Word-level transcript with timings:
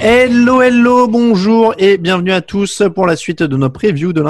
Hello, 0.00 0.62
hello, 0.62 1.08
bonjour 1.08 1.74
et 1.76 1.98
bienvenue 1.98 2.32
à 2.32 2.40
tous 2.40 2.82
pour 2.94 3.06
la 3.06 3.16
suite 3.16 3.42
de 3.42 3.56
nos 3.56 3.68
previews 3.68 4.14
de, 4.14 4.22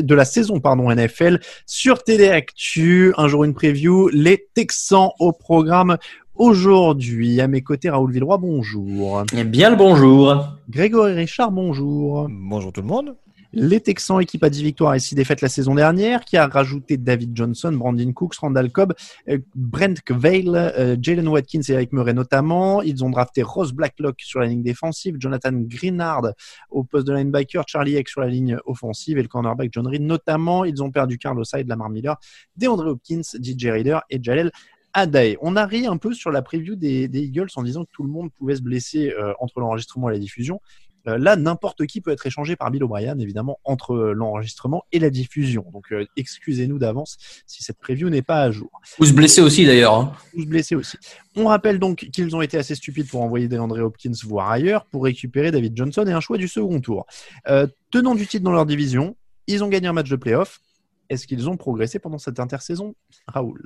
de 0.00 0.14
la 0.14 0.24
saison 0.24 0.58
pardon, 0.58 0.92
NFL 0.92 1.38
sur 1.66 2.02
TD 2.02 2.30
Actu. 2.30 3.12
Un 3.16 3.28
jour 3.28 3.44
une 3.44 3.54
preview, 3.54 4.08
les 4.08 4.48
Texans 4.54 5.10
au 5.20 5.30
programme 5.30 5.98
aujourd'hui. 6.34 7.40
À 7.40 7.46
mes 7.46 7.62
côtés, 7.62 7.90
Raoul 7.90 8.10
Villeroy, 8.10 8.38
bonjour. 8.38 9.22
Eh 9.36 9.44
bien 9.44 9.70
le 9.70 9.76
bonjour. 9.76 10.48
Grégory 10.68 11.12
Richard, 11.12 11.52
bonjour. 11.52 12.26
Bonjour 12.28 12.72
tout 12.72 12.80
le 12.80 12.88
monde. 12.88 13.14
Les 13.54 13.80
Texans, 13.80 14.20
équipe 14.20 14.44
à 14.44 14.50
10 14.50 14.62
victoires 14.62 14.94
et 14.94 14.98
6 14.98 15.14
défaites 15.14 15.40
la 15.40 15.48
saison 15.48 15.74
dernière, 15.74 16.26
qui 16.26 16.36
a 16.36 16.46
rajouté 16.46 16.98
David 16.98 17.34
Johnson, 17.34 17.72
Brandon 17.72 18.12
Cooks, 18.12 18.34
Randall 18.36 18.70
Cobb, 18.70 18.92
euh, 19.30 19.38
Brent 19.54 20.02
Vale, 20.10 20.54
euh, 20.54 20.96
Jalen 21.00 21.26
Watkins 21.28 21.62
et 21.66 21.72
Eric 21.72 21.92
Murray 21.92 22.12
notamment. 22.12 22.82
Ils 22.82 23.02
ont 23.04 23.10
drafté 23.10 23.42
Ross 23.42 23.72
Blacklock 23.72 24.20
sur 24.20 24.40
la 24.40 24.46
ligne 24.46 24.62
défensive, 24.62 25.16
Jonathan 25.18 25.52
Greenard 25.52 26.32
au 26.70 26.84
poste 26.84 27.06
de 27.06 27.14
linebacker, 27.14 27.64
Charlie 27.66 27.96
Eck 27.96 28.10
sur 28.10 28.20
la 28.20 28.28
ligne 28.28 28.58
offensive 28.66 29.16
et 29.16 29.22
le 29.22 29.28
cornerback 29.28 29.70
John 29.72 29.86
Reed 29.86 30.02
notamment. 30.02 30.66
Ils 30.66 30.82
ont 30.82 30.90
perdu 30.90 31.16
Carlos 31.16 31.44
Hyde, 31.54 31.68
Lamar 31.68 31.88
Miller, 31.88 32.16
DeAndre 32.56 32.88
Hopkins, 32.88 33.22
DJ 33.40 33.68
Reader 33.68 34.00
et 34.10 34.22
Jalel 34.22 34.52
Adae. 34.92 35.36
On 35.40 35.56
a 35.56 35.64
ri 35.64 35.86
un 35.86 35.96
peu 35.96 36.12
sur 36.12 36.30
la 36.30 36.42
preview 36.42 36.76
des, 36.76 37.08
Eagles 37.12 37.48
en 37.56 37.62
disant 37.62 37.84
que 37.84 37.90
tout 37.92 38.02
le 38.02 38.10
monde 38.10 38.30
pouvait 38.32 38.56
se 38.56 38.62
blesser 38.62 39.10
euh, 39.10 39.32
entre 39.40 39.60
l'enregistrement 39.60 40.10
et 40.10 40.12
la 40.12 40.18
diffusion. 40.18 40.60
Euh, 41.08 41.18
là, 41.18 41.36
n'importe 41.36 41.86
qui 41.86 42.00
peut 42.00 42.10
être 42.10 42.26
échangé 42.26 42.54
par 42.54 42.70
Bill 42.70 42.84
O'Brien, 42.84 43.18
évidemment, 43.18 43.58
entre 43.64 43.96
l'enregistrement 43.96 44.84
et 44.92 44.98
la 44.98 45.10
diffusion. 45.10 45.64
Donc, 45.72 45.92
euh, 45.92 46.06
excusez-nous 46.16 46.78
d'avance 46.78 47.16
si 47.46 47.62
cette 47.62 47.78
preview 47.78 48.10
n'est 48.10 48.22
pas 48.22 48.42
à 48.42 48.50
jour. 48.50 48.70
Ou 49.00 49.04
se 49.04 49.12
blesser 49.12 49.40
aussi, 49.40 49.64
d'ailleurs. 49.64 49.94
Hein. 49.94 50.12
Ou 50.34 50.42
se 50.42 50.46
blesser 50.46 50.74
aussi. 50.74 50.98
On 51.34 51.46
rappelle 51.46 51.78
donc 51.78 52.08
qu'ils 52.12 52.36
ont 52.36 52.42
été 52.42 52.58
assez 52.58 52.74
stupides 52.74 53.08
pour 53.08 53.22
envoyer 53.22 53.48
DeAndre 53.48 53.78
Hopkins 53.78 54.12
voir 54.24 54.50
ailleurs 54.50 54.84
pour 54.86 55.04
récupérer 55.04 55.50
David 55.50 55.76
Johnson 55.76 56.04
et 56.06 56.12
un 56.12 56.20
choix 56.20 56.36
du 56.36 56.48
second 56.48 56.80
tour. 56.80 57.06
Euh, 57.48 57.66
tenant 57.90 58.14
du 58.14 58.26
titre 58.26 58.44
dans 58.44 58.52
leur 58.52 58.66
division, 58.66 59.16
ils 59.46 59.64
ont 59.64 59.68
gagné 59.68 59.88
un 59.88 59.92
match 59.92 60.10
de 60.10 60.16
playoff. 60.16 60.60
Est-ce 61.08 61.26
qu'ils 61.26 61.48
ont 61.48 61.56
progressé 61.56 61.98
pendant 61.98 62.18
cette 62.18 62.38
intersaison 62.38 62.94
Raoul? 63.26 63.64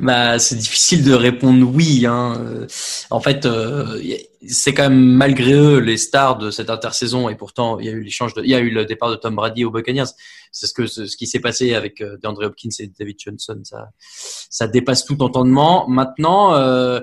Bah, 0.00 0.38
c'est 0.38 0.56
difficile 0.56 1.04
de 1.04 1.12
répondre 1.12 1.68
oui. 1.72 2.06
Hein. 2.06 2.66
En 3.10 3.20
fait, 3.20 3.46
euh, 3.46 4.00
c'est 4.48 4.74
quand 4.74 4.84
même 4.84 5.04
malgré 5.04 5.52
eux 5.52 5.78
les 5.78 5.96
stars 5.96 6.38
de 6.38 6.50
cette 6.50 6.70
intersaison 6.70 7.28
et 7.28 7.34
pourtant 7.34 7.78
il 7.78 7.86
y 7.86 7.88
a 7.88 7.92
eu 7.92 8.02
l'échange, 8.02 8.32
il 8.42 8.50
y 8.50 8.54
a 8.54 8.60
eu 8.60 8.70
le 8.70 8.84
départ 8.84 9.10
de 9.10 9.16
Tom 9.16 9.36
Brady 9.36 9.64
aux 9.64 9.70
Buccaneers. 9.70 10.10
C'est 10.50 10.66
ce 10.66 10.74
que 10.74 10.86
ce 10.86 11.16
qui 11.16 11.26
s'est 11.26 11.40
passé 11.40 11.74
avec 11.74 12.00
euh, 12.00 12.16
DeAndre 12.22 12.44
Hopkins 12.44 12.68
et 12.78 12.90
David 12.98 13.16
Johnson. 13.18 13.60
Ça, 13.64 13.88
ça 14.50 14.66
dépasse 14.66 15.04
tout 15.04 15.22
entendement. 15.22 15.88
Maintenant. 15.88 16.54
Euh, 16.54 17.00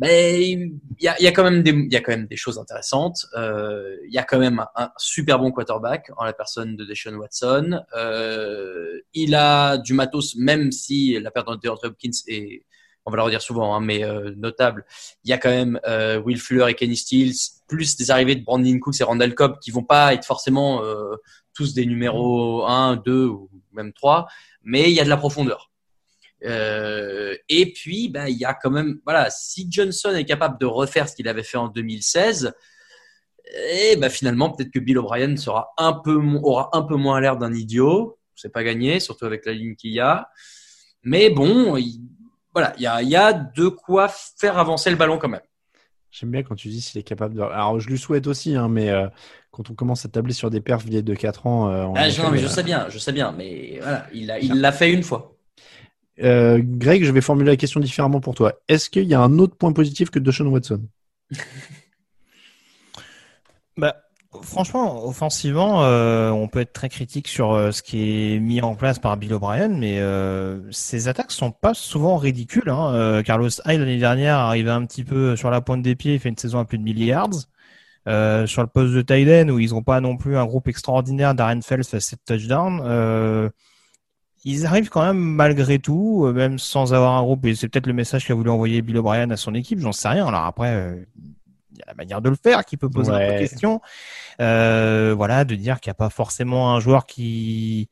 ben 0.00 0.42
il 0.42 0.80
y 0.98 1.08
a, 1.08 1.20
y 1.22 1.26
a, 1.26 1.32
quand 1.32 1.44
même 1.44 1.62
des 1.62 1.72
il 1.72 1.92
y 1.92 1.96
a 1.96 2.00
quand 2.00 2.12
même 2.12 2.26
des 2.26 2.36
choses 2.36 2.58
intéressantes. 2.58 3.26
Euh, 3.36 3.96
il 4.06 4.12
y 4.12 4.18
a 4.18 4.22
quand 4.22 4.38
même 4.38 4.64
un, 4.74 4.90
super 4.96 5.38
bon 5.38 5.52
quarterback 5.52 6.10
en 6.16 6.24
la 6.24 6.32
personne 6.32 6.74
de 6.76 6.84
Deshaun 6.84 7.16
Watson. 7.16 7.80
Euh, 7.96 9.00
il 9.12 9.34
a 9.34 9.76
du 9.76 9.92
matos 9.92 10.36
même 10.36 10.72
si 10.72 11.18
la 11.20 11.30
perte 11.30 11.46
d'Andre 11.46 11.80
Hopkins 11.84 12.10
est 12.28 12.64
on 13.06 13.10
va 13.10 13.16
le 13.16 13.22
redire 13.22 13.42
souvent, 13.42 13.74
hein, 13.74 13.80
mais 13.80 14.04
euh, 14.04 14.32
notable. 14.36 14.84
Il 15.24 15.30
y 15.30 15.32
a 15.32 15.38
quand 15.38 15.50
même 15.50 15.80
euh, 15.86 16.20
Will 16.20 16.38
Fuller 16.38 16.66
et 16.68 16.74
Kenny 16.74 16.96
Stills, 16.96 17.34
plus 17.66 17.96
des 17.96 18.10
arrivées 18.10 18.36
de 18.36 18.44
Brandon 18.44 18.78
Cooks 18.78 19.00
et 19.00 19.04
Randall 19.04 19.34
Cobb 19.34 19.58
qui 19.58 19.70
vont 19.70 19.82
pas 19.82 20.14
être 20.14 20.24
forcément 20.24 20.82
euh, 20.82 21.16
tous 21.54 21.74
des 21.74 21.86
numéros 21.86 22.64
1, 22.66 22.96
2 22.96 23.26
ou 23.26 23.50
même 23.72 23.92
3, 23.92 24.26
mais 24.62 24.90
il 24.90 24.94
y 24.94 25.00
a 25.00 25.04
de 25.04 25.08
la 25.08 25.16
profondeur. 25.16 25.69
Euh, 26.44 27.34
et 27.48 27.72
puis, 27.72 28.08
bah, 28.08 28.28
il 28.28 28.36
y 28.36 28.44
a 28.44 28.54
quand 28.54 28.70
même, 28.70 29.00
voilà, 29.04 29.28
si 29.30 29.66
Johnson 29.70 30.14
est 30.14 30.24
capable 30.24 30.58
de 30.58 30.66
refaire 30.66 31.08
ce 31.08 31.16
qu'il 31.16 31.28
avait 31.28 31.42
fait 31.42 31.58
en 31.58 31.68
2016, 31.68 32.52
et 33.72 33.96
bah, 33.96 34.08
finalement, 34.08 34.50
peut-être 34.50 34.70
que 34.70 34.78
Bill 34.78 34.98
O'Brien 34.98 35.36
sera 35.36 35.72
un 35.76 35.92
peu, 35.92 36.20
aura 36.42 36.70
un 36.72 36.82
peu 36.82 36.96
moins 36.96 37.20
l'air 37.20 37.36
d'un 37.36 37.52
idiot. 37.52 38.18
C'est 38.36 38.52
pas 38.52 38.64
gagné, 38.64 39.00
surtout 39.00 39.26
avec 39.26 39.44
la 39.44 39.52
ligne 39.52 39.74
qu'il 39.74 39.92
y 39.92 40.00
a. 40.00 40.28
Mais 41.02 41.30
bon, 41.30 41.76
voilà, 42.54 42.72
il 42.76 42.82
y 42.82 42.86
a, 42.86 43.02
y 43.02 43.16
a 43.16 43.32
de 43.32 43.68
quoi 43.68 44.08
faire 44.08 44.58
avancer 44.58 44.90
le 44.90 44.96
ballon 44.96 45.18
quand 45.18 45.28
même. 45.28 45.40
J'aime 46.10 46.30
bien 46.30 46.42
quand 46.42 46.56
tu 46.56 46.68
dis 46.68 46.80
s'il 46.80 47.00
est 47.00 47.04
capable 47.04 47.34
de. 47.34 47.40
Alors, 47.40 47.78
je 47.78 47.88
lui 47.88 47.98
souhaite 47.98 48.26
aussi, 48.26 48.56
hein, 48.56 48.68
mais 48.68 48.90
euh, 48.90 49.06
quand 49.52 49.70
on 49.70 49.74
commence 49.74 50.04
à 50.04 50.08
tabler 50.08 50.32
sur 50.32 50.50
des 50.50 50.60
perfs 50.60 50.84
vieilles 50.84 51.04
de 51.04 51.14
4 51.14 51.46
ans. 51.46 51.68
Euh, 51.68 51.86
ah, 51.94 52.08
non, 52.18 52.30
mais 52.30 52.38
je 52.38 52.48
sais 52.48 52.64
bien, 52.64 52.88
je 52.88 52.98
sais 52.98 53.12
bien, 53.12 53.32
mais 53.32 53.78
voilà, 53.80 54.06
il 54.12 54.26
l'a 54.26 54.40
il 54.40 54.60
l'a 54.60 54.72
fait 54.72 54.92
une 54.92 55.04
fois. 55.04 55.36
Euh, 56.22 56.60
Greg, 56.62 57.04
je 57.04 57.12
vais 57.12 57.20
formuler 57.20 57.50
la 57.50 57.56
question 57.56 57.80
différemment 57.80 58.20
pour 58.20 58.34
toi. 58.34 58.54
Est-ce 58.68 58.90
qu'il 58.90 59.04
y 59.04 59.14
a 59.14 59.20
un 59.20 59.38
autre 59.38 59.56
point 59.56 59.72
positif 59.72 60.10
que 60.10 60.18
Deshaun 60.18 60.48
Watson? 60.48 60.82
Bah, 63.76 63.96
Franchement, 64.42 65.08
offensivement, 65.08 65.82
euh, 65.82 66.30
on 66.30 66.46
peut 66.46 66.60
être 66.60 66.72
très 66.72 66.88
critique 66.88 67.26
sur 67.26 67.52
euh, 67.52 67.72
ce 67.72 67.82
qui 67.82 68.34
est 68.34 68.38
mis 68.38 68.60
en 68.60 68.76
place 68.76 69.00
par 69.00 69.16
Bill 69.16 69.34
O'Brien, 69.34 69.68
mais 69.68 69.98
euh, 69.98 70.60
ces 70.70 71.08
attaques 71.08 71.32
sont 71.32 71.50
pas 71.50 71.74
souvent 71.74 72.16
ridicules. 72.16 72.70
Hein. 72.70 73.22
Carlos 73.24 73.48
Hyde 73.66 73.80
l'année 73.80 73.98
dernière 73.98 74.36
arrivait 74.36 74.70
un 74.70 74.86
petit 74.86 75.02
peu 75.02 75.34
sur 75.34 75.50
la 75.50 75.60
pointe 75.60 75.82
des 75.82 75.96
pieds, 75.96 76.14
il 76.14 76.20
fait 76.20 76.28
une 76.28 76.36
saison 76.36 76.60
à 76.60 76.64
plus 76.64 76.78
de 76.78 76.84
milliards. 76.84 77.28
sur 78.46 78.62
le 78.62 78.66
poste 78.68 78.94
de 78.94 79.02
Tyden, 79.02 79.50
où 79.50 79.58
ils 79.58 79.70
n'ont 79.70 79.82
pas 79.82 80.00
non 80.00 80.16
plus 80.16 80.36
un 80.36 80.46
groupe 80.46 80.68
extraordinaire, 80.68 81.34
Darren 81.34 81.60
Fells 81.60 81.84
fait 81.84 82.00
7 82.00 82.20
touchdowns 82.24 83.50
ils 84.44 84.66
arrivent 84.66 84.88
quand 84.88 85.04
même 85.04 85.18
malgré 85.18 85.78
tout, 85.78 86.24
euh, 86.26 86.32
même 86.32 86.58
sans 86.58 86.94
avoir 86.94 87.16
un 87.16 87.22
groupe. 87.22 87.44
Et 87.46 87.54
c'est 87.54 87.68
peut-être 87.68 87.86
le 87.86 87.92
message 87.92 88.26
qu'a 88.26 88.34
voulu 88.34 88.50
envoyer 88.50 88.82
Bill 88.82 88.98
O'Brien 88.98 89.30
à 89.30 89.36
son 89.36 89.54
équipe, 89.54 89.80
j'en 89.80 89.92
sais 89.92 90.08
rien. 90.08 90.26
Alors 90.26 90.44
après, 90.44 90.74
euh, 90.74 91.04
il 91.72 91.78
y 91.78 91.82
a 91.82 91.86
la 91.86 91.94
manière 91.94 92.20
de 92.20 92.30
le 92.30 92.36
faire 92.36 92.64
qui 92.64 92.76
peut 92.76 92.88
poser 92.88 93.10
un 93.10 93.18
peu 93.18 93.34
de 93.34 93.38
question. 93.38 93.80
Euh, 94.40 95.14
voilà, 95.16 95.44
de 95.44 95.54
dire 95.54 95.80
qu'il 95.80 95.90
n'y 95.90 95.92
a 95.92 95.94
pas 95.94 96.10
forcément 96.10 96.74
un 96.74 96.80
joueur 96.80 97.06
qui 97.06 97.88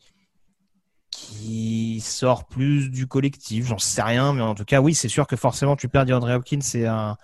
qui 1.10 2.00
sort 2.00 2.46
plus 2.46 2.90
du 2.90 3.08
collectif, 3.08 3.66
j'en 3.66 3.78
sais 3.78 4.02
rien, 4.02 4.32
mais 4.32 4.42
en 4.42 4.54
tout 4.54 4.64
cas, 4.64 4.80
oui, 4.80 4.94
c'est 4.94 5.08
sûr 5.08 5.26
que 5.26 5.34
forcément, 5.34 5.74
tu 5.74 5.88
perds 5.88 6.04
DeAndre 6.04 6.30
Hopkins, 6.30 6.60
c'est 6.60 6.86
un, 6.86 7.16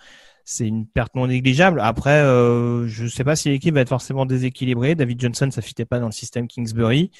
c'est 0.45 0.67
une 0.67 0.85
perte 0.85 1.15
non 1.15 1.27
négligeable. 1.27 1.79
Après, 1.81 2.21
euh, 2.21 2.87
je 2.87 3.03
ne 3.03 3.09
sais 3.09 3.23
pas 3.23 3.35
si 3.35 3.49
l'équipe 3.49 3.73
va 3.73 3.81
être 3.81 3.89
forcément 3.89 4.25
déséquilibrée. 4.25 4.95
David 4.95 5.19
Johnson, 5.19 5.49
ça 5.51 5.61
fitait 5.61 5.85
pas 5.85 5.99
dans 5.99 6.05
le 6.05 6.11
système 6.11 6.47
Kingsbury. 6.47 7.11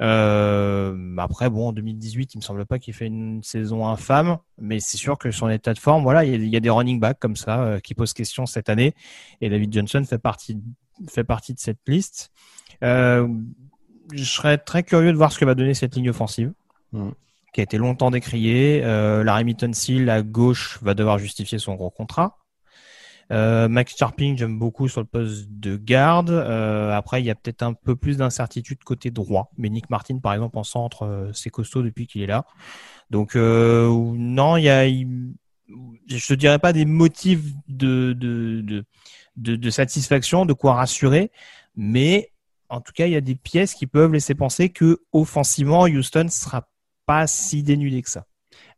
Euh, 0.00 1.16
après, 1.18 1.50
bon, 1.50 1.68
en 1.68 1.72
2018, 1.72 2.34
il 2.34 2.38
me 2.38 2.42
semble 2.42 2.64
pas 2.64 2.78
qu'il 2.78 2.94
fait 2.94 3.06
une 3.06 3.42
saison 3.42 3.86
infâme, 3.86 4.38
mais 4.58 4.78
c'est 4.78 4.96
sûr 4.96 5.18
que 5.18 5.30
son 5.30 5.48
état 5.48 5.74
de 5.74 5.78
forme, 5.78 6.04
voilà, 6.04 6.24
il 6.24 6.48
y 6.48 6.56
a, 6.56 6.60
des 6.60 6.70
running 6.70 7.00
backs 7.00 7.18
comme 7.18 7.36
ça 7.36 7.62
euh, 7.62 7.80
qui 7.80 7.94
posent 7.94 8.12
question 8.12 8.46
cette 8.46 8.68
année, 8.68 8.94
et 9.40 9.50
David 9.50 9.72
Johnson 9.72 10.04
fait 10.08 10.18
partie 10.18 10.58
fait 11.08 11.24
partie 11.24 11.54
de 11.54 11.60
cette 11.60 11.78
liste. 11.86 12.32
je 12.82 13.28
serais 14.24 14.58
très 14.58 14.82
curieux 14.82 15.12
de 15.12 15.16
voir 15.16 15.32
ce 15.32 15.38
que 15.38 15.44
va 15.44 15.54
donner 15.54 15.74
cette 15.74 15.94
ligne 15.94 16.10
offensive. 16.10 16.52
Mm. 16.92 17.10
qui 17.52 17.60
a 17.60 17.64
été 17.64 17.78
longtemps 17.78 18.10
décriée. 18.10 18.82
Euh, 18.84 19.24
la 19.24 19.36
Remington 19.36 19.72
Seal 19.72 20.08
à 20.10 20.22
gauche 20.22 20.78
va 20.82 20.94
devoir 20.94 21.18
justifier 21.18 21.58
son 21.58 21.74
gros 21.74 21.90
contrat. 21.90 22.38
Euh, 23.30 23.68
Max 23.68 23.96
Sharping, 23.96 24.38
j'aime 24.38 24.58
beaucoup 24.58 24.88
sur 24.88 25.00
le 25.00 25.06
poste 25.06 25.48
de 25.50 25.76
garde. 25.76 26.30
Euh, 26.30 26.92
après, 26.92 27.20
il 27.20 27.26
y 27.26 27.30
a 27.30 27.34
peut-être 27.34 27.62
un 27.62 27.74
peu 27.74 27.94
plus 27.94 28.16
d'incertitude 28.16 28.82
côté 28.84 29.10
droit. 29.10 29.50
Mais 29.56 29.68
Nick 29.68 29.90
Martin, 29.90 30.18
par 30.18 30.32
exemple, 30.32 30.58
en 30.58 30.64
centre, 30.64 31.02
euh, 31.02 31.30
c'est 31.32 31.50
costaud 31.50 31.82
depuis 31.82 32.06
qu'il 32.06 32.22
est 32.22 32.26
là. 32.26 32.46
Donc, 33.10 33.36
euh, 33.36 33.88
non, 34.16 34.56
il 34.56 34.64
y 34.64 34.70
a, 34.70 34.86
je 34.88 36.32
ne 36.32 36.34
dirais 36.34 36.58
pas 36.58 36.72
des 36.72 36.84
motifs 36.84 37.44
de, 37.68 38.12
de, 38.14 38.62
de, 38.62 38.84
de, 39.36 39.56
de 39.56 39.70
satisfaction, 39.70 40.46
de 40.46 40.52
quoi 40.52 40.74
rassurer, 40.74 41.30
mais 41.76 42.32
en 42.70 42.80
tout 42.80 42.92
cas, 42.92 43.06
il 43.06 43.12
y 43.12 43.16
a 43.16 43.20
des 43.20 43.34
pièces 43.34 43.74
qui 43.74 43.86
peuvent 43.86 44.12
laisser 44.12 44.34
penser 44.34 44.70
que 44.70 45.00
offensivement, 45.12 45.84
Houston 45.84 46.28
sera 46.28 46.68
pas 47.06 47.26
si 47.26 47.62
dénudé 47.62 48.02
que 48.02 48.10
ça. 48.10 48.26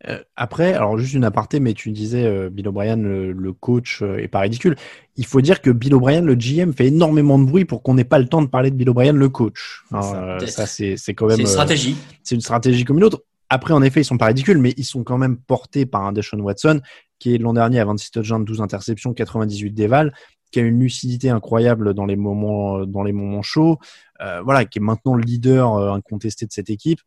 Euh, 0.09 0.19
après, 0.37 0.73
alors 0.73 0.97
juste 0.99 1.15
une 1.15 1.25
aparté, 1.25 1.61
mais 1.61 1.75
tu 1.75 1.91
disais 1.91 2.25
euh, 2.25 2.49
Bill 2.51 2.69
O'Brien, 2.69 2.97
le, 2.97 3.53
coach, 3.53 4.01
euh, 4.03 4.17
est 4.17 4.29
pas 4.29 4.41
ridicule. 4.41 4.77
Il 5.17 5.27
faut 5.27 5.41
dire 5.41 5.61
que 5.61 5.71
Bill 5.71 5.95
O'Brien, 5.95 6.23
le 6.23 6.35
GM, 6.35 6.73
fait 6.73 6.87
énormément 6.87 7.39
de 7.39 7.45
bruit 7.45 7.67
pour 7.67 7.83
qu'on 7.83 7.95
n'ait 7.95 8.05
pas 8.05 8.19
le 8.19 8.27
temps 8.27 8.41
de 8.41 8.47
parler 8.47 8.71
de 8.71 8.77
Bill 8.77 8.89
O'Brien, 8.89 9.13
le 9.13 9.29
coach. 9.29 9.85
ça, 9.91 10.67
c'est 10.67 10.97
quand 11.15 11.27
même. 11.27 11.37
C'est 11.37 11.43
une 11.43 11.49
stratégie. 11.49 11.97
c'est 12.23 12.35
une 12.35 12.41
stratégie 12.41 12.85
comme 12.85 12.99
une 12.99 13.05
autre. 13.05 13.23
Après, 13.51 13.75
en 13.75 13.83
effet, 13.83 14.01
ils 14.01 14.05
sont 14.05 14.17
pas 14.17 14.27
ridicules, 14.27 14.59
mais 14.59 14.73
ils 14.77 14.85
sont 14.85 15.03
quand 15.03 15.19
même 15.19 15.37
portés 15.37 15.85
par 15.85 16.05
un 16.05 16.13
Deshaun 16.13 16.41
Watson 16.41 16.81
qui 17.19 17.35
est 17.35 17.39
l'an 17.39 17.53
dernier 17.53 17.81
à 17.81 17.85
26 17.85 18.13
touchdowns, 18.13 18.45
12 18.45 18.63
interceptions, 18.63 19.13
98 19.13 19.73
dévals, 19.73 20.15
qui 20.53 20.61
a 20.61 20.63
une 20.63 20.79
lucidité 20.81 21.29
incroyable 21.29 21.93
dans 21.93 22.07
les 22.07 22.17
moments 22.17 22.87
dans 22.87 23.03
les 23.03 23.13
moments 23.13 23.43
chauds. 23.43 23.79
voilà, 24.19 24.65
qui 24.65 24.79
est 24.79 24.83
maintenant 24.83 25.15
le 25.15 25.23
leader 25.23 25.93
incontesté 25.93 26.47
de 26.47 26.53
cette 26.53 26.71
équipe 26.71 27.01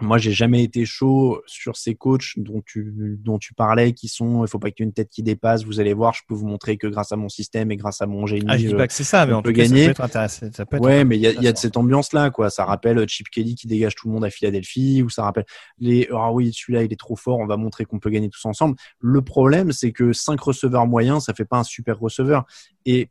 Moi, 0.00 0.18
j'ai 0.18 0.32
jamais 0.32 0.62
été 0.62 0.84
chaud 0.84 1.40
sur 1.46 1.76
ces 1.76 1.94
coachs 1.94 2.32
dont 2.36 2.60
tu, 2.66 3.18
dont 3.24 3.38
tu 3.38 3.54
parlais, 3.54 3.94
qui 3.94 4.08
sont, 4.08 4.44
il 4.44 4.48
faut 4.48 4.58
pas 4.58 4.70
qu'il 4.70 4.84
y 4.84 4.86
ait 4.86 4.88
une 4.88 4.92
tête 4.92 5.08
qui 5.08 5.22
dépasse. 5.22 5.64
Vous 5.64 5.80
allez 5.80 5.94
voir, 5.94 6.12
je 6.12 6.20
peux 6.28 6.34
vous 6.34 6.46
montrer 6.46 6.76
que 6.76 6.86
grâce 6.86 7.12
à 7.12 7.16
mon 7.16 7.30
système 7.30 7.70
et 7.70 7.76
grâce 7.76 8.02
à 8.02 8.06
mon 8.06 8.26
génie, 8.26 8.44
Ah, 8.46 8.58
je 8.58 8.66
dis 8.66 8.74
euh, 8.74 8.76
pas 8.76 8.86
que 8.86 8.92
c'est 8.92 9.04
ça, 9.04 9.24
mais 9.24 9.32
on 9.32 9.38
en 9.38 9.42
peut 9.42 9.52
tout 9.52 9.56
cas, 9.56 9.62
gagner. 9.62 9.80
ça 9.80 9.86
peut 9.86 9.90
être 9.92 10.00
intéressant. 10.04 10.46
Ça 10.52 10.66
peut 10.66 10.76
être 10.76 10.82
Ouais, 10.82 11.04
mais 11.04 11.16
il 11.16 11.22
y 11.22 11.26
a, 11.26 11.32
y 11.32 11.48
a 11.48 11.52
de 11.52 11.56
cette 11.56 11.78
ambiance-là, 11.78 12.30
quoi. 12.30 12.50
Ça 12.50 12.66
rappelle 12.66 13.08
Chip 13.08 13.30
Kelly 13.30 13.54
qui 13.54 13.66
dégage 13.68 13.94
tout 13.94 14.08
le 14.08 14.12
monde 14.14 14.24
à 14.26 14.30
Philadelphie, 14.30 15.02
ou 15.02 15.08
ça 15.08 15.22
rappelle 15.22 15.46
les, 15.78 16.06
ah 16.12 16.30
oui, 16.30 16.52
celui-là, 16.52 16.82
il 16.82 16.92
est 16.92 17.00
trop 17.00 17.16
fort, 17.16 17.38
on 17.38 17.46
va 17.46 17.56
montrer 17.56 17.86
qu'on 17.86 17.98
peut 17.98 18.10
gagner 18.10 18.28
tous 18.28 18.44
ensemble. 18.44 18.76
Le 19.00 19.22
problème, 19.22 19.72
c'est 19.72 19.92
que 19.92 20.12
cinq 20.12 20.40
receveurs 20.40 20.86
moyens, 20.86 21.24
ça 21.24 21.32
fait 21.32 21.46
pas 21.46 21.56
un 21.58 21.64
super 21.64 21.98
receveur. 21.98 22.44
Et 22.84 23.08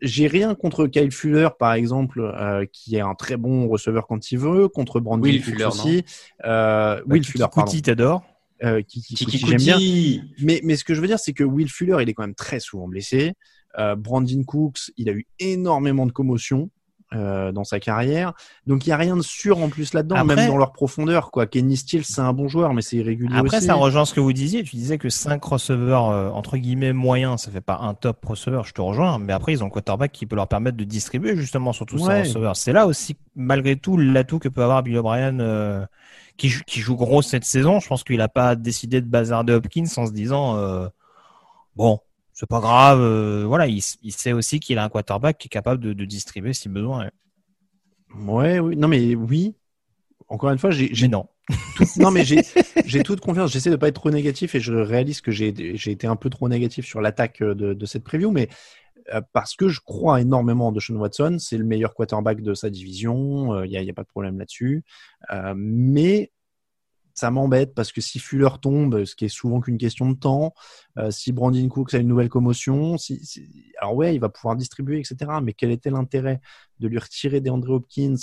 j'ai 0.00 0.26
rien 0.26 0.54
contre 0.54 0.86
Kyle 0.86 1.10
Fuller, 1.10 1.48
par 1.58 1.72
exemple, 1.74 2.20
euh, 2.20 2.64
qui 2.72 2.96
est 2.96 3.00
un 3.00 3.14
très 3.14 3.36
bon 3.36 3.68
receveur 3.68 4.06
quand 4.06 4.30
il 4.30 4.38
veut, 4.38 4.68
contre 4.68 5.00
Brandon 5.00 5.22
Will 5.22 5.42
Cooks 5.42 5.52
Fuller, 5.52 5.64
aussi. 5.64 6.04
Euh, 6.44 6.96
Bah, 6.96 7.02
Will 7.06 7.24
Fuller, 7.24 7.46
pardon. 7.52 7.72
T'adores. 7.80 8.22
Euh, 8.64 8.82
Kiki 8.82 9.38
j'aime 9.38 9.56
bien. 9.58 9.78
Mais, 10.40 10.60
mais 10.64 10.76
ce 10.76 10.84
que 10.84 10.94
je 10.94 11.00
veux 11.00 11.06
dire, 11.06 11.18
c'est 11.18 11.32
que 11.32 11.44
Will 11.44 11.68
Fuller, 11.68 11.98
il 12.02 12.08
est 12.08 12.14
quand 12.14 12.24
même 12.24 12.34
très 12.34 12.60
souvent 12.60 12.88
blessé. 12.88 13.34
Euh, 13.78 13.94
Brandon 13.94 14.42
Cooks, 14.44 14.90
il 14.96 15.08
a 15.08 15.12
eu 15.12 15.26
énormément 15.38 16.06
de 16.06 16.12
commotions 16.12 16.70
euh, 17.14 17.52
dans 17.52 17.64
sa 17.64 17.80
carrière. 17.80 18.34
Donc 18.66 18.86
il 18.86 18.90
y 18.90 18.92
a 18.92 18.96
rien 18.96 19.16
de 19.16 19.22
sûr 19.22 19.58
en 19.62 19.68
plus 19.70 19.94
là-dedans, 19.94 20.24
même 20.24 20.46
dans 20.48 20.56
leur 20.58 20.72
profondeur. 20.72 21.30
Quoi. 21.30 21.46
Kenny 21.46 21.76
Steele, 21.76 22.04
c'est 22.04 22.20
un 22.20 22.32
bon 22.32 22.48
joueur, 22.48 22.74
mais 22.74 22.82
c'est 22.82 22.96
irrégulier 22.96 23.34
Après, 23.36 23.56
aussi. 23.58 23.66
ça 23.66 23.74
rejoint 23.74 24.04
ce 24.04 24.12
que 24.14 24.20
vous 24.20 24.32
disiez. 24.32 24.62
Tu 24.62 24.76
disais 24.76 24.98
que 24.98 25.08
5 25.08 25.42
receveurs, 25.42 26.10
euh, 26.10 26.28
entre 26.30 26.56
guillemets, 26.58 26.92
moyens, 26.92 27.40
ça 27.42 27.50
fait 27.50 27.60
pas 27.62 27.78
un 27.80 27.94
top 27.94 28.24
receveur, 28.24 28.64
je 28.64 28.74
te 28.74 28.80
rejoins. 28.80 29.18
Mais 29.18 29.32
après, 29.32 29.52
ils 29.52 29.62
ont 29.62 29.66
le 29.66 29.72
quarterback 29.72 30.12
qui 30.12 30.26
peut 30.26 30.36
leur 30.36 30.48
permettre 30.48 30.76
de 30.76 30.84
distribuer, 30.84 31.36
justement, 31.36 31.72
sur 31.72 31.86
tous 31.86 32.02
Ouais. 32.06 32.24
ces 32.24 32.28
receveurs. 32.28 32.56
C'est 32.56 32.72
là 32.72 32.86
aussi, 32.86 33.16
malgré 33.34 33.76
tout, 33.76 33.96
l'atout 33.96 34.38
que 34.38 34.48
peut 34.48 34.62
avoir 34.62 34.82
Bill 34.82 34.98
O'Brien, 34.98 35.40
euh, 35.40 35.86
qui, 36.36 36.48
joue- 36.50 36.62
qui 36.66 36.80
joue 36.80 36.94
gros 36.96 37.22
cette 37.22 37.44
saison. 37.44 37.80
Je 37.80 37.88
pense 37.88 38.04
qu'il 38.04 38.20
a 38.20 38.28
pas 38.28 38.54
décidé 38.54 39.00
de 39.00 39.06
bazarder 39.06 39.54
Hopkins 39.54 39.84
en 39.96 40.06
se 40.06 40.12
disant, 40.12 40.56
euh, 40.58 40.86
bon, 41.74 42.00
c'est 42.38 42.48
pas 42.48 42.60
grave. 42.60 43.00
euh, 43.00 43.44
voilà, 43.46 43.66
il, 43.66 43.82
sait 43.82 44.32
aussi 44.32 44.60
qu'il 44.60 44.78
a 44.78 44.84
un 44.84 44.88
quarterback 44.88 45.38
qui 45.38 45.48
est 45.48 45.50
capable 45.50 45.82
de, 45.82 45.92
de 45.92 46.04
distribuer 46.04 46.52
si 46.52 46.68
besoin. 46.68 47.06
hein. 47.06 47.10
Ouais, 48.26 48.60
oui. 48.60 48.76
Non, 48.76 48.86
mais 48.86 49.16
oui. 49.16 49.56
Encore 50.28 50.50
une 50.50 50.58
fois, 50.58 50.70
j'ai, 50.70 50.92
Mais 51.02 51.08
non. 51.08 51.26
non, 51.96 52.12
mais 52.12 52.24
j'ai, 52.24 53.02
toute 53.02 53.20
confiance. 53.20 53.50
J'essaie 53.50 53.70
de 53.70 53.76
pas 53.76 53.88
être 53.88 53.96
trop 53.96 54.12
négatif 54.12 54.54
et 54.54 54.60
je 54.60 54.72
réalise 54.72 55.20
que 55.20 55.32
j'ai, 55.32 55.48
été 55.48 56.06
un 56.06 56.14
peu 56.14 56.30
trop 56.30 56.48
négatif 56.48 56.86
sur 56.86 57.00
l'attaque 57.00 57.42
euh, 57.42 57.54
de, 57.56 57.74
de 57.74 57.86
cette 57.86 58.04
preview, 58.04 58.30
mais 58.30 58.48
euh, 59.14 59.20
parce 59.32 59.56
que 59.56 59.68
je 59.68 59.80
crois 59.80 60.20
énormément 60.20 60.70
de 60.70 60.78
Sean 60.78 60.94
Watson, 60.94 61.38
c'est 61.40 61.58
le 61.58 61.64
meilleur 61.64 61.92
quarterback 61.92 62.40
de 62.40 62.54
sa 62.54 62.70
division. 62.70 63.64
Il 63.64 63.70
n'y 63.70 63.90
a, 63.90 63.94
pas 63.94 64.04
de 64.04 64.08
problème 64.08 64.38
là-dessus. 64.38 64.84
Euh, 65.32 65.54
mais 65.56 66.30
ça 67.18 67.30
m'embête 67.30 67.74
parce 67.74 67.90
que 67.90 68.00
si 68.00 68.18
Fuller 68.18 68.48
tombe, 68.62 69.04
ce 69.04 69.16
qui 69.16 69.24
est 69.24 69.28
souvent 69.28 69.60
qu'une 69.60 69.76
question 69.76 70.08
de 70.08 70.16
temps, 70.16 70.54
euh, 70.98 71.10
si 71.10 71.32
Brandon 71.32 71.68
Cooks 71.68 71.94
a 71.94 71.98
une 71.98 72.06
nouvelle 72.06 72.28
commotion, 72.28 72.96
alors 73.80 73.96
ouais, 73.96 74.14
il 74.14 74.20
va 74.20 74.28
pouvoir 74.28 74.54
distribuer, 74.54 75.00
etc. 75.00 75.16
Mais 75.42 75.52
quel 75.52 75.70
était 75.72 75.90
l'intérêt 75.90 76.40
de 76.78 76.86
lui 76.86 76.98
retirer 76.98 77.40
des 77.40 77.50
André 77.50 77.72
Hopkins 77.72 78.14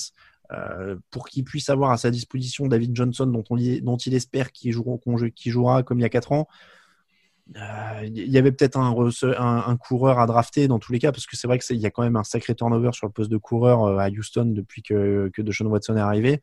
euh, 0.54 0.96
pour 1.12 1.28
qu'il 1.28 1.44
puisse 1.44 1.70
avoir 1.70 1.92
à 1.92 1.98
sa 1.98 2.10
disposition 2.10 2.68
David 2.68 2.96
Johnson, 2.96 3.26
dont, 3.26 3.44
on, 3.50 3.58
dont 3.82 3.98
il 3.98 4.14
espère 4.14 4.52
qu'il 4.52 4.72
jouera, 4.72 5.84
comme 5.84 6.00
il 6.00 6.04
y 6.04 6.06
a 6.06 6.10
4 6.10 6.32
ans? 6.32 6.48
Euh, 7.58 8.02
Il 8.06 8.32
y 8.32 8.38
avait 8.38 8.52
peut-être 8.52 8.78
un, 8.78 8.96
un, 9.38 9.78
coureur 9.78 10.20
à 10.20 10.26
drafter 10.26 10.68
dans 10.68 10.80
tous 10.80 10.94
les 10.94 11.00
cas, 11.00 11.12
parce 11.12 11.26
que 11.28 11.36
c'est 11.36 11.48
vrai 11.48 11.60
qu'il 11.60 11.78
y 11.78 11.86
a 11.86 11.92
quand 11.92 12.04
même 12.04 12.16
un 12.16 12.24
sacré 12.24 12.56
turnover 12.56 12.92
sur 12.94 13.08
le 13.08 13.12
poste 13.12 13.30
de 13.30 13.38
coureur 13.38 14.00
à 14.00 14.10
Houston 14.10 14.46
depuis 14.46 14.82
que, 14.82 15.30
que 15.34 15.42
Deshaun 15.42 15.68
Watson 15.68 15.98
est 15.98 16.00
arrivé 16.00 16.42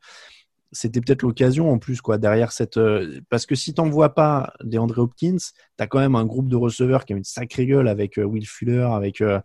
c'était 0.73 1.01
peut-être 1.01 1.21
l'occasion 1.21 1.71
en 1.71 1.77
plus 1.77 2.01
quoi 2.01 2.17
derrière 2.17 2.51
cette 2.51 2.77
euh, 2.77 3.21
parce 3.29 3.45
que 3.45 3.55
si 3.55 3.73
t'envoies 3.73 4.13
pas 4.13 4.53
des 4.63 4.77
André 4.77 5.01
Hopkins 5.01 5.37
t'as 5.77 5.87
quand 5.87 5.99
même 5.99 6.15
un 6.15 6.25
groupe 6.25 6.49
de 6.49 6.55
receveurs 6.55 7.05
qui 7.05 7.13
a 7.13 7.15
une 7.15 7.23
sacrée 7.23 7.65
gueule 7.65 7.87
avec 7.87 8.17
euh, 8.17 8.23
Will 8.23 8.45
Fuller 8.45 8.87
avec 8.91 9.21
euh, 9.21 9.39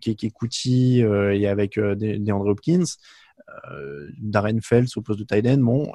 Keke 0.00 0.32
euh, 0.66 1.30
et 1.30 1.46
avec 1.46 1.78
des, 1.78 2.32
André 2.32 2.50
Hopkins 2.50 2.84
Darren 4.18 4.60
Feltz 4.60 4.96
au 4.96 5.02
poste 5.02 5.20
de 5.20 5.24
tight 5.24 5.46
end 5.46 5.58
bon 5.58 5.92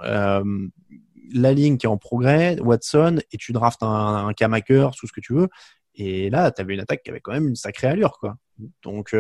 la 1.34 1.54
ligne 1.54 1.78
qui 1.78 1.86
est 1.86 1.90
en 1.90 1.98
progrès 1.98 2.60
Watson 2.60 3.20
et 3.32 3.38
tu 3.38 3.52
draftes 3.52 3.84
un, 3.84 4.28
un 4.28 4.34
Kamaker 4.34 4.96
tout 4.96 5.08
ce 5.08 5.12
que 5.12 5.22
tu 5.22 5.34
veux 5.34 5.50
et 5.96 6.30
là 6.30 6.52
t'avais 6.52 6.76
une 6.76 6.80
attaque 6.80 7.04
qui 7.04 7.10
avait 7.10 7.22
quand 7.22 7.34
même 7.34 7.48
une 7.48 7.56
sacrée 7.56 7.88
allure 7.88 8.18
quoi. 8.20 8.36
Donc 8.84 9.16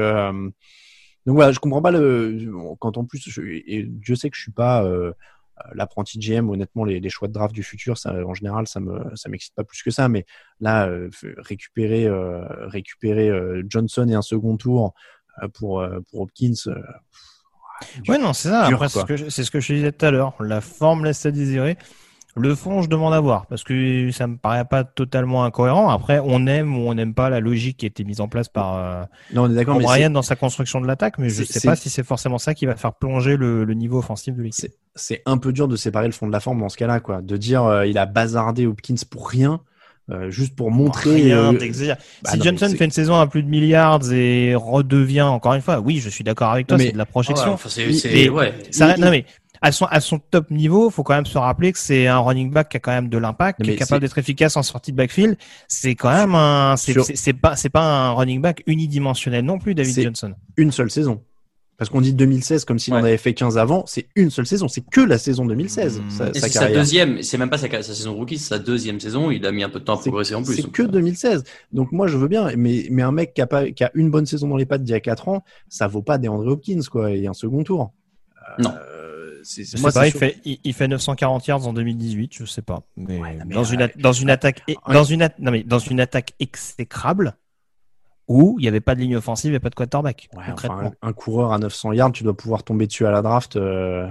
donc 1.25 1.36
voilà, 1.36 1.51
je 1.51 1.60
comprends 1.60 1.81
pas 1.81 1.92
le 1.92 2.38
quand 2.80 2.98
en 2.98 3.06
plus 3.06 3.27
je, 3.27 3.42
et 3.42 3.83
Dieu 3.83 4.16
sait 4.16 4.30
que 4.30 4.38
je 4.38 4.42
suis 4.42 4.51
pas 4.51 4.83
euh, 4.83 5.12
l'apprenti 5.74 6.19
GM. 6.19 6.50
Honnêtement, 6.50 6.83
les, 6.83 7.00
les 7.00 7.10
choix 7.10 7.27
de 7.27 7.33
draft 7.33 7.54
du 7.54 7.63
futur, 7.63 7.98
ça, 7.98 8.13
en 8.25 8.33
général, 8.33 8.68
ça 8.68 8.80
me 8.80 9.16
ça 9.16 9.30
m'excite 9.30 9.56
pas 9.56 9.63
plus 9.63 9.81
que 9.81 9.92
ça. 9.92 10.07
Mais 10.07 10.25
là, 10.60 10.88
euh, 10.88 11.10
récupérer 11.38 12.06
euh, 12.06 12.44
récupérer 12.68 13.30
euh, 13.30 13.63
Johnson 13.68 14.07
et 14.10 14.13
un 14.13 14.22
second 14.22 14.57
tour 14.57 14.94
pour 15.54 15.86
pour 16.10 16.22
Hopkins. 16.22 16.54
dur. 16.56 18.13
Ouais, 18.13 18.18
non, 18.18 18.33
c'est 18.33 18.50
ça. 18.50 18.68
dur, 18.68 18.81
Après, 18.81 18.89
c'est 18.89 19.00
ce, 19.00 19.06
que 19.06 19.18
je, 19.18 19.30
c'est 19.30 19.44
ce 19.44 19.51
que 19.51 19.60
je 19.60 19.74
disais 19.74 19.92
tout 19.92 20.06
à 20.06 20.12
l'heure. 20.12 20.33
La 20.39 20.62
forme 20.62 21.06
laisse 21.06 21.25
à 21.25 21.31
désirer. 21.31 21.78
Le 22.38 22.54
fond, 22.54 22.82
je 22.82 22.90
demande 22.90 23.14
à 23.14 23.20
voir 23.22 23.46
parce 23.46 23.64
que 23.64 24.12
ça 24.12 24.28
me 24.28 24.36
paraît 24.36 24.66
pas 24.66 24.84
totalement 24.84 25.46
incohérent. 25.46 25.90
Après, 25.90 26.20
on 26.22 26.48
aime 26.48 26.78
ou 26.78 26.90
on 26.90 26.94
n'aime 26.94 27.14
pas 27.14 27.30
la 27.30 27.40
logique 27.40 27.78
qui 27.78 27.86
a 27.86 27.88
été 27.88 28.04
mise 28.04 28.20
en 28.20 28.28
place 28.28 28.50
par 28.50 28.76
euh, 28.76 29.04
Non, 29.34 29.44
on 29.44 29.52
est 29.52 29.54
d'accord, 29.56 29.78
mais 29.78 29.86
O'Brien 29.86 30.10
dans 30.10 30.22
sa 30.22 30.36
construction 30.36 30.82
de 30.82 30.88
l'attaque, 30.88 31.18
mais 31.18 31.30
je 31.30 31.44
c'est- 31.46 31.60
sais 31.60 31.68
pas 31.68 31.78
si 31.78 31.90
c'est 31.90 32.04
forcément 32.06 32.38
ça 32.38 32.54
qui 32.54 32.66
va 32.66 32.76
faire 32.76 32.94
plonger 32.94 33.38
le, 33.38 33.64
le 33.64 33.74
niveau 33.74 34.00
offensif 34.00 34.36
de 34.36 34.42
l'équipe. 34.44 34.60
c'est 34.60 34.74
c'est 34.98 35.22
un 35.26 35.38
peu 35.38 35.52
dur 35.54 35.68
de 35.70 35.76
séparer 35.78 36.08
le 36.08 36.12
fond 36.14 36.28
de 36.28 36.32
la 36.34 36.40
forme 36.42 36.60
dans 36.60 36.70
ce 36.70 36.78
cas-là, 36.78 37.00
quoi. 37.00 37.22
De 37.22 37.38
dire 37.38 37.64
euh, 37.64 37.86
il 37.86 37.98
a 37.98 38.06
bazardé 38.06 38.66
Hopkins 38.66 38.96
pour 39.10 39.30
rien, 39.30 39.62
euh, 40.10 40.30
juste 40.30 40.56
pour 40.58 40.72
montrer. 40.72 41.16
Rien 41.16 41.38
euh, 41.38 41.52
bah 41.54 42.31
si 42.31 42.38
non, 42.38 42.44
Johnson 42.46 42.70
fait 42.78 42.86
une 42.86 42.92
saison 42.92 43.16
à 43.16 43.28
plus 43.28 43.44
de 43.44 43.50
milliards 43.50 44.00
et 44.12 44.56
redevient 44.56 45.22
encore 45.22 45.54
une 45.54 45.62
fois, 45.62 45.80
oui, 45.80 46.00
je 46.00 46.10
suis 46.10 46.24
d'accord 46.26 46.52
avec 46.52 46.68
toi, 46.68 46.78
Mais- 46.78 46.88
c'est 46.88 46.92
de 46.92 46.98
la 46.98 47.04
ouais, 47.04 47.10
projection. 47.10 47.54
enfin, 47.54 47.70
c'est, 47.70 47.88
Mais- 47.88 47.94
c'est, 47.94 48.30
ouais. 48.30 48.54
Ça, 48.72 48.96
il- 48.98 49.02
non 49.02 49.10
mais 49.10 49.26
à 49.66 49.72
son 49.72 49.86
à 49.86 50.00
son 50.00 50.20
top 50.20 50.52
niveau, 50.52 50.90
faut 50.92 51.02
quand 51.04 51.16
même 51.16 51.26
se 51.26 51.38
rappeler 51.38 51.72
que 51.72 51.80
c'est 51.80 52.06
un 52.08 52.20
running 52.20 52.52
back 52.52 52.70
qui 52.70 52.78
a 52.78 52.80
quand 52.80 52.92
même 52.92 53.10
de 53.10 53.18
l'impact, 53.18 53.64
qui 53.64 53.72
est 53.72 53.76
capable 53.76 54.02
d'être 54.02 54.18
efficace 54.20 54.56
en 54.58 54.64
sortie 54.64 54.92
de 54.92 54.98
backfield. 54.98 55.38
C'est 55.68 55.96
quand 55.96 56.12
même 56.14 56.36
un, 56.36 56.76
c'est 56.78 56.94
Sur- 56.94 57.06
pas 57.42 57.56
c'est 57.56 57.70
pas 57.70 57.82
un 57.84 58.12
running 58.12 58.42
back 58.42 58.62
unidimensionnel 58.68 59.44
non 59.44 59.58
plus, 59.58 59.74
David 59.74 60.00
Johnson. 60.04 60.34
une 60.58 60.72
seule 60.72 60.92
saison. 60.92 61.22
Parce 61.78 61.90
qu'on 61.90 62.00
dit 62.00 62.14
2016 62.14 62.64
comme 62.64 62.80
s'il 62.80 62.94
en 62.94 62.98
avait 63.04 63.18
fait 63.18 63.34
15 63.34 63.58
avant, 63.58 63.84
c'est 63.86 64.08
une 64.16 64.30
seule 64.30 64.46
saison, 64.46 64.70
c'est 64.70 64.80
que 64.90 65.02
la 65.02 65.18
saison 65.18 65.46
2016, 65.46 66.00
Mmh. 66.00 66.10
sa, 66.50 66.70
deuxième, 66.70 67.22
c'est 67.22 67.38
même 67.38 67.50
pas 67.50 67.58
sa, 67.58 67.68
sa 67.70 67.82
saison 67.94 68.14
rookie, 68.14 68.38
c'est 68.38 68.48
sa 68.50 68.60
deuxième 68.60 69.00
saison. 69.02 69.30
Il 69.30 69.46
a 69.46 69.52
mis 69.52 69.62
un 69.62 69.68
peu 69.70 69.80
de 69.80 69.84
temps 69.84 69.96
à 69.96 70.00
progresser 70.00 70.36
en 70.36 70.44
plus. 70.44 70.56
C'est 70.56 70.72
que 70.72 70.84
euh, 70.84 70.88
2016. 70.88 71.44
Donc 71.74 71.92
moi 71.92 72.08
je 72.08 72.18
veux 72.18 72.30
bien, 72.30 72.50
mais, 72.56 72.88
mais 72.92 73.02
un 73.02 73.12
mec 73.12 73.34
qui 73.34 73.42
a, 73.42 73.48
pas, 73.48 73.70
qui 73.72 73.84
a 73.84 73.92
une 73.94 74.10
bonne 74.10 74.26
saison 74.26 74.48
dans 74.48 74.56
les 74.58 74.66
pattes 74.66 74.84
d'il 74.84 74.92
y 74.94 74.96
a 74.96 75.00
4 75.02 75.28
ans, 75.28 75.44
ça 75.68 75.88
vaut 75.88 76.02
pas 76.04 76.18
des 76.18 76.30
André 76.30 76.48
Hopkins 76.50 76.80
quoi, 76.90 77.12
et 77.12 77.28
un 77.28 77.34
second 77.34 77.64
tour. 77.64 77.92
Euh, 78.60 78.64
Non. 78.64 78.74
C'est- 79.45 79.80
moi, 79.80 79.92
il 80.06 80.11
fait 80.11 80.37
il, 80.45 80.59
il 80.64 80.73
fait 80.73 80.87
940 80.87 81.45
yards 81.47 81.68
en 81.68 81.73
2018, 81.73 82.33
je 82.35 82.45
sais 82.45 82.61
pas, 82.61 82.81
mais, 82.97 83.19
Ouais, 83.19 83.35
non, 83.35 83.44
mais, 83.47 83.56
dans 83.56 83.64
une 83.64 83.81
euh, 83.81 83.85
a- 83.85 83.99
dans 84.02 84.11
une 84.14 84.30
attaque 84.30 84.61
dans 84.92 85.04
une 85.04 85.30
non 85.40 85.52
mais 85.52 85.64
dans 85.64 85.80
une 85.80 85.99
attaque 85.99 86.33
exécrable 86.40 87.33
où 88.28 88.56
il 88.59 88.64
n'y 88.64 88.68
avait 88.68 88.81
pas 88.81 88.95
de 88.95 89.02
ligne 89.02 89.16
offensive 89.18 89.54
et 89.54 89.59
pas 89.59 89.69
de 89.69 89.75
quarterback 89.75 90.30
Ouais, 90.35 90.44
concrètement. 90.47 90.78
enfin, 90.78 90.92
un, 91.04 91.09
un 91.09 91.14
coureur 91.14 91.54
à 91.54 91.59
900 91.59 91.94
yards, 91.94 92.11
tu 92.11 92.23
dois 92.23 92.35
pouvoir 92.35 92.64
tomber 92.64 92.87
dessus 92.87 93.06
à 93.06 93.11
la 93.11 93.21
draft 93.21 93.56
euh, 93.56 94.07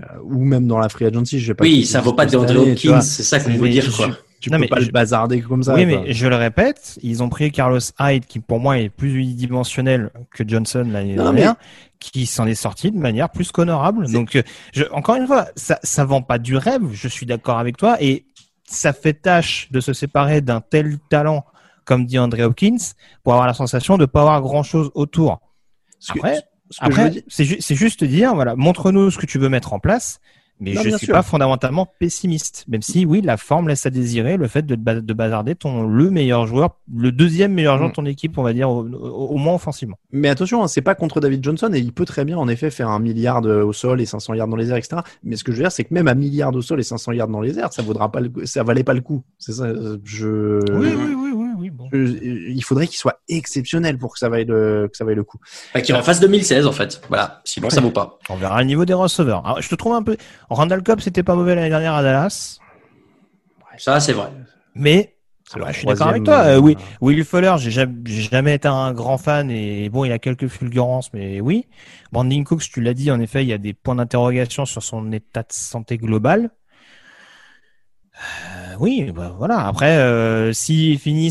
euh, 0.00 0.04
ou 0.24 0.44
même 0.44 0.66
dans 0.66 0.78
la 0.78 0.90
free 0.90 1.06
agency. 1.06 1.40
Je 1.40 1.46
vais 1.48 1.54
pas 1.54 1.64
Oui, 1.64 1.86
ça 1.86 2.02
vaut 2.02 2.12
pas 2.12 2.26
de 2.26 2.36
vois. 2.36 2.50
Hopkins, 2.54 3.00
c'est 3.00 3.22
ça 3.22 3.40
qu'on 3.40 3.50
veut 3.56 3.68
dire, 3.70 3.90
quoi. 3.96 4.08
Tu 4.38 4.50
Non, 4.50 4.58
peux 4.58 4.60
mais 4.64 4.68
pas 4.68 4.80
je- 4.80 4.86
le 4.86 4.92
bazarder 4.92 5.40
comme 5.40 5.62
ça. 5.62 5.74
oui, 5.74 5.88
quoi. 5.88 6.02
mais 6.04 6.12
je 6.12 6.26
le 6.26 6.36
répète, 6.36 6.98
ils 7.02 7.22
ont 7.22 7.30
pris 7.30 7.50
Carlos 7.50 7.78
Hyde, 7.98 8.26
qui 8.26 8.38
pour 8.40 8.60
moi 8.60 8.78
est 8.78 8.90
plus 8.90 9.14
unidimensionnel 9.14 10.10
que 10.30 10.46
Johnson 10.46 10.86
l'année 10.92 11.14
dernière, 11.16 11.54
qui 12.00 12.26
s'en 12.26 12.46
est 12.46 12.54
sorti 12.54 12.90
de 12.90 12.98
manière 12.98 13.30
plus 13.30 13.50
qu'honorable. 13.52 14.10
Donc, 14.12 14.36
euh, 14.36 14.42
je, 14.72 14.84
encore 14.92 15.16
une 15.16 15.26
fois, 15.26 15.48
ça, 15.56 15.78
ça 15.82 16.04
vend 16.04 16.22
pas 16.22 16.38
du 16.38 16.56
rêve. 16.56 16.82
Je 16.92 17.08
suis 17.08 17.26
d'accord 17.26 17.58
avec 17.58 17.76
toi, 17.76 17.96
et 18.00 18.26
ça 18.68 18.92
fait 18.92 19.14
tâche 19.14 19.68
de 19.70 19.80
se 19.80 19.92
séparer 19.92 20.40
d'un 20.40 20.60
tel 20.60 20.98
talent 21.10 21.44
comme 21.84 22.04
dit 22.04 22.18
André 22.18 22.42
Hopkins 22.42 22.76
pour 23.22 23.32
avoir 23.32 23.46
la 23.46 23.54
sensation 23.54 23.96
de 23.96 24.06
pas 24.06 24.20
avoir 24.22 24.42
grand 24.42 24.62
chose 24.64 24.90
autour. 24.94 25.40
Après, 26.80 27.12
ju- 27.44 27.56
c'est 27.60 27.76
juste 27.76 28.02
dire, 28.02 28.34
voilà, 28.34 28.56
montre-nous 28.56 29.12
ce 29.12 29.18
que 29.18 29.26
tu 29.26 29.38
veux 29.38 29.48
mettre 29.48 29.72
en 29.72 29.78
place. 29.78 30.18
Mais 30.58 30.72
Non, 30.72 30.80
je 30.82 30.88
bien 30.88 30.96
suis 30.96 31.06
sûr. 31.06 31.14
pas 31.14 31.22
fondamentalement 31.22 31.86
pessimiste, 31.98 32.64
même 32.68 32.80
si 32.80 33.04
oui, 33.04 33.20
la 33.20 33.36
forme 33.36 33.68
laisse 33.68 33.84
à 33.84 33.90
désirer 33.90 34.36
le 34.38 34.48
fait 34.48 34.62
de, 34.64 34.74
de 34.74 35.12
bazarder 35.12 35.54
ton 35.54 35.86
le 35.86 36.10
meilleur 36.10 36.46
joueur, 36.46 36.78
le 36.94 37.12
deuxième 37.12 37.52
meilleur 37.52 37.76
joueur 37.76 37.88
Mm. 37.88 37.92
de 37.92 37.96
ton 37.96 38.06
équipe, 38.06 38.38
on 38.38 38.42
va 38.42 38.52
dire 38.54 38.70
au, 38.70 38.82
au- 38.88 39.26
au 39.28 39.36
moins 39.36 39.54
offensivement. 39.54 39.96
Mais 40.12 40.28
attention, 40.28 40.62
hein, 40.62 40.68
c'est 40.68 40.80
pas 40.80 40.94
contre 40.94 41.20
David 41.20 41.44
Johnson 41.44 41.70
et 41.74 41.78
il 41.78 41.92
peut 41.92 42.06
très 42.06 42.24
bien 42.24 42.38
en 42.38 42.48
effet 42.48 42.70
faire 42.70 42.88
un 42.88 42.98
milliard 43.00 43.42
de- 43.42 43.50
au 43.60 43.72
sol 43.74 44.00
et 44.00 44.06
500 44.06 44.32
yards 44.34 44.48
dans 44.48 44.56
les 44.56 44.70
airs, 44.70 44.76
etc. 44.76 45.02
Mais 45.22 45.36
ce 45.36 45.44
que 45.44 45.52
je 45.52 45.58
veux 45.58 45.62
dire, 45.64 45.72
c'est 45.72 45.84
que 45.84 45.92
même 45.92 46.08
un 46.08 46.14
milliard 46.14 46.54
au 46.54 46.62
sol 46.62 46.80
et 46.80 46.84
500 46.84 47.12
yards 47.12 47.28
dans 47.28 47.40
les 47.42 47.58
airs, 47.58 47.72
ça 47.72 47.82
vaudra 47.82 48.10
pas 48.10 48.20
le, 48.20 48.30
ça 48.44 48.62
valait 48.62 48.84
pas 48.84 48.94
le 48.94 49.02
coup. 49.02 49.22
C'est 49.38 49.52
ça. 49.52 49.64
euh, 49.64 49.98
Je. 50.04 50.60
Oui, 50.72 50.88
oui, 50.96 51.14
oui, 51.16 51.30
oui, 51.34 51.48
il 51.92 52.60
faudrait 52.62 52.86
qu'il 52.86 52.98
soit 52.98 53.20
exceptionnel 53.28 53.98
pour 53.98 54.12
que 54.12 54.18
ça 54.18 54.28
vaille 54.28 54.44
le, 54.44 54.88
que 54.90 54.96
ça 54.96 55.04
vaille 55.04 55.14
le 55.14 55.24
coup. 55.24 55.38
Bah, 55.74 55.80
qu'il 55.80 55.94
refasse 55.94 56.20
2016 56.20 56.66
en 56.66 56.72
fait. 56.72 57.00
Voilà. 57.08 57.40
Sinon, 57.44 57.70
ça 57.70 57.80
vaut 57.80 57.90
pas. 57.90 58.18
On 58.28 58.36
verra 58.36 58.60
le 58.60 58.66
niveau 58.66 58.84
des 58.84 58.94
receveurs. 58.94 59.44
Alors, 59.44 59.60
je 59.60 59.68
te 59.68 59.74
trouve 59.74 59.94
un 59.94 60.02
peu. 60.02 60.16
Randall 60.50 60.82
Cobb, 60.82 61.00
c'était 61.00 61.22
pas 61.22 61.34
mauvais 61.34 61.54
l'année 61.54 61.68
dernière 61.68 61.94
à 61.94 62.02
Dallas. 62.02 62.58
Ça, 63.78 64.00
c'est 64.00 64.12
vrai. 64.12 64.28
Mais 64.74 65.16
je 65.54 65.72
suis 65.72 65.86
d'accord 65.86 66.08
avec 66.08 66.24
toi. 66.24 66.38
Euh, 66.40 66.58
oui, 66.58 66.76
Will 67.00 67.24
Fuller, 67.24 67.54
j'ai 67.58 67.70
jamais, 67.70 68.54
été 68.54 68.66
un 68.66 68.92
grand 68.92 69.16
fan 69.16 69.50
et 69.50 69.88
bon, 69.90 70.04
il 70.04 70.12
a 70.12 70.18
quelques 70.18 70.48
fulgurances, 70.48 71.12
mais 71.12 71.40
oui. 71.40 71.66
Brandon 72.10 72.42
Cooks, 72.42 72.68
tu 72.70 72.80
l'as 72.80 72.94
dit, 72.94 73.10
en 73.10 73.20
effet, 73.20 73.42
il 73.44 73.48
y 73.48 73.52
a 73.52 73.58
des 73.58 73.72
points 73.72 73.94
d'interrogation 73.94 74.64
sur 74.64 74.82
son 74.82 75.12
état 75.12 75.42
de 75.42 75.52
santé 75.52 75.98
global. 75.98 76.50
Euh, 78.16 78.74
oui, 78.80 79.12
bah, 79.14 79.34
voilà. 79.38 79.66
Après, 79.66 79.98
euh, 79.98 80.52
s'il 80.52 80.98
finit. 80.98 81.30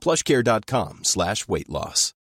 plushcare.com 0.00 1.00
slash 1.02 1.46
weight 1.48 1.68
loss. 1.68 2.14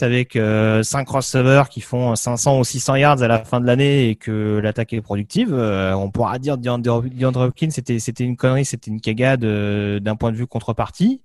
Avec 0.00 0.34
euh, 0.34 0.82
5 0.82 1.08
receveurs 1.08 1.68
qui 1.68 1.80
font 1.80 2.16
500 2.16 2.58
ou 2.58 2.64
600 2.64 2.96
yards 2.96 3.22
à 3.22 3.28
la 3.28 3.44
fin 3.44 3.60
de 3.60 3.66
l'année 3.66 4.08
et 4.08 4.16
que 4.16 4.58
l'attaque 4.62 4.92
est 4.92 5.00
productive, 5.00 5.54
euh, 5.54 5.94
on 5.94 6.10
pourra 6.10 6.40
dire 6.40 6.58
DeAndre 6.58 7.40
Hopkins 7.40 7.70
c'était 7.70 8.00
c'était 8.00 8.24
une 8.24 8.36
connerie, 8.36 8.64
c'était 8.64 8.90
une 8.90 9.00
cagade 9.00 9.44
euh, 9.44 10.00
d'un 10.00 10.16
point 10.16 10.32
de 10.32 10.36
vue 10.36 10.48
contrepartie. 10.48 11.22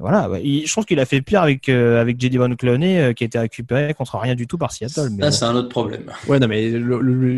Voilà, 0.00 0.30
je 0.42 0.72
trouve 0.72 0.86
qu'il 0.86 0.98
a 0.98 1.04
fait 1.04 1.20
pire 1.20 1.42
avec 1.42 1.68
euh, 1.68 2.00
avec 2.00 2.18
JD 2.18 2.36
Von 2.38 2.56
Clooney 2.56 2.98
euh, 2.98 3.12
qui 3.12 3.24
a 3.24 3.26
été 3.26 3.38
récupéré 3.38 3.92
contre 3.92 4.16
rien 4.16 4.34
du 4.34 4.46
tout 4.46 4.56
par 4.56 4.72
Seattle. 4.72 5.10
Mais 5.16 5.30
c'est 5.30 5.44
un 5.44 5.54
autre 5.54 5.68
problème. 5.68 6.04
Ouais, 6.26 6.38
non, 6.38 6.48
mais 6.48 6.72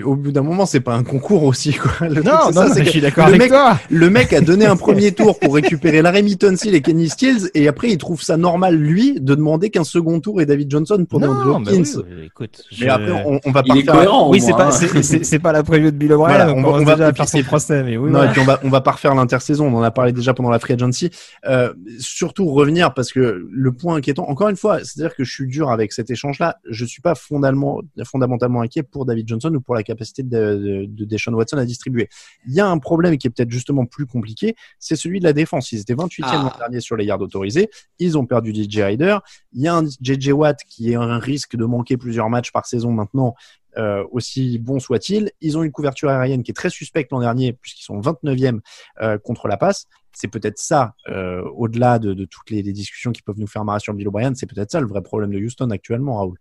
au 0.05 0.15
bout 0.15 0.31
d'un 0.31 0.43
moment, 0.43 0.65
c'est 0.65 0.81
pas 0.81 0.95
un 0.95 1.03
concours 1.03 1.43
aussi, 1.43 1.73
quoi. 1.75 2.09
non, 2.09 2.53
non, 2.55 2.69
ça, 2.69 2.85
je 2.85 2.89
suis 2.89 3.01
d'accord 3.01 3.27
avec 3.27 3.41
mec, 3.41 3.49
toi. 3.49 3.79
Le 3.91 4.11
mec 4.11 4.33
a 4.33 4.41
donné 4.41 4.65
un 4.65 4.77
premier 4.77 5.11
tour 5.11 5.41
pour 5.41 5.55
récupérer 5.55 6.03
Larry 6.03 6.39
Tunsil 6.39 6.75
et 6.77 6.83
Kenny 6.83 7.09
Stills, 7.09 7.51
et 7.55 7.67
après 7.67 7.91
il 7.91 7.99
trouve 7.99 8.23
ça 8.23 8.37
normal 8.37 8.77
lui 8.77 9.21
de 9.21 9.35
demander 9.35 9.71
qu'un 9.71 9.85
second 9.85 10.21
tour 10.21 10.41
et 10.41 10.47
David 10.47 10.71
Johnson 10.71 11.05
pour 11.09 11.19
non, 11.19 11.31
Hopkins. 11.31 11.83
Mais, 11.83 12.15
oui, 12.15 12.27
écoute, 12.27 12.63
mais 12.81 12.89
après 12.89 13.11
on, 13.11 13.41
on 13.45 13.51
va 13.51 13.63
il 13.65 13.73
pas 13.73 13.79
est 13.79 13.85
cohérent. 13.85 14.31
Oui, 14.31 14.41
c'est 14.41 14.53
pas 14.53 14.71
c'est 14.71 15.39
pas 15.41 15.53
la 15.53 15.65
preview 15.65 15.91
de 15.91 15.97
Bill 15.97 16.13
O'Brien. 16.13 16.47
Voilà, 16.47 16.53
on, 16.53 16.59
on, 16.59 16.63
va, 16.63 16.79
on 16.79 16.85
va 16.85 16.95
va 16.95 17.13
faire 17.13 17.29
son 17.29 17.43
procès, 17.43 17.83
mais 17.83 17.97
oui. 17.97 18.11
Non, 18.11 18.19
voilà. 18.19 18.31
et 18.31 18.33
puis 18.33 18.41
on 18.41 18.45
va 18.45 18.61
on 18.63 18.69
va 18.69 18.81
pas 18.81 18.93
refaire 18.93 19.15
l'intersaison. 19.17 19.67
On 19.67 19.77
en 19.79 19.83
a 19.83 19.91
parlé 19.91 20.13
déjà 20.13 20.33
pendant 20.33 20.51
la 20.51 20.61
free 20.61 20.75
agency. 20.75 21.11
Euh, 21.47 21.73
surtout 21.99 22.52
revenir 22.55 22.95
parce 22.95 23.13
que 23.13 23.47
le 23.51 23.73
point 23.73 23.97
inquiétant, 23.97 24.29
encore 24.29 24.49
une 24.49 24.57
fois, 24.57 24.79
c'est-à-dire 24.85 25.15
que 25.15 25.25
je 25.25 25.33
suis 25.33 25.47
dur 25.47 25.71
avec 25.71 25.93
cet 25.93 26.11
échange-là. 26.11 26.59
Je 26.69 26.85
suis 26.85 27.03
pas 27.03 27.15
fondamentalement, 27.15 27.83
fondamentalement 28.05 28.61
inquiet 28.63 28.83
pour 28.83 29.05
David 29.07 29.29
Johnson 29.29 29.53
ou 29.55 29.61
pour 29.61 29.75
la 29.75 29.83
capacité 29.83 30.23
de, 30.23 30.29
de, 30.31 30.85
de 30.87 31.05
Deshaun 31.05 31.35
Watson 31.35 31.59
à 31.59 31.65
distribuer. 31.65 32.09
Il 32.47 32.55
y 32.55 32.61
a 32.61 32.69
un 32.69 32.79
problème 32.79 33.17
qui 33.19 33.27
est 33.27 33.31
peut-être 33.31 33.51
justement 33.51 33.87
plus 33.87 34.07
compliqué, 34.07 34.55
c'est 34.79 34.97
celui 34.97 35.19
de 35.19 35.25
la 35.25 35.33
défense. 35.33 35.73
Ils 35.73 35.81
étaient 35.81 35.95
28e 35.95 36.23
Ah. 36.25 36.51
l'an 36.53 36.59
dernier 36.59 36.81
sur 36.81 36.97
les 36.97 37.05
yards 37.05 37.21
autorisés. 37.21 37.71
Ils 37.99 38.19
ont 38.19 38.27
perdu 38.27 38.53
DJ 38.55 38.79
Ryder. 38.81 39.19
Il 39.53 39.63
y 39.63 39.69
a 39.69 39.77
un 39.77 39.85
JJ 40.01 40.33
Watt 40.33 40.61
qui 40.69 40.93
est 40.93 40.97
un 40.97 41.19
risque 41.19 41.57
de 41.57 41.65
manquer 41.65 41.97
plusieurs 41.97 42.29
matchs 42.31 42.53
par 42.53 42.67
saison 42.67 42.93
maintenant. 42.93 43.35
Euh, 43.79 44.05
aussi 44.11 44.59
bon 44.59 44.79
soit-il, 44.79 45.31
ils 45.41 45.57
ont 45.57 45.63
une 45.63 45.73
couverture 45.73 46.11
aérienne 46.11 46.43
qui 46.43 46.51
est 46.51 46.55
très 46.55 46.69
suspecte 46.69 47.11
l'an 47.11 47.21
dernier 47.21 47.55
puisqu'ils 47.55 47.85
sont 47.85 47.99
29e 48.01 48.61
euh, 49.01 49.19
contre 49.19 49.49
la 49.49 49.57
passe. 49.57 49.87
C'est 50.15 50.29
peut-être 50.29 50.59
ça, 50.59 50.95
euh, 51.09 51.43
au-delà 51.55 51.99
de, 51.99 52.13
de 52.13 52.25
toutes 52.27 52.51
les, 52.51 52.63
les 52.63 52.73
discussions 52.73 53.13
qui 53.13 53.23
peuvent 53.23 53.39
nous 53.39 53.47
faire 53.47 53.65
marrer 53.65 53.81
sur 53.81 53.95
Bill 53.95 54.09
O'Brien, 54.09 54.35
c'est 54.35 54.47
peut-être 54.47 54.71
ça 54.71 54.81
le 54.81 54.87
vrai 54.87 55.03
problème 55.03 55.33
de 55.33 55.39
Houston 55.39 55.71
actuellement, 55.71 56.19
Raoul. 56.19 56.39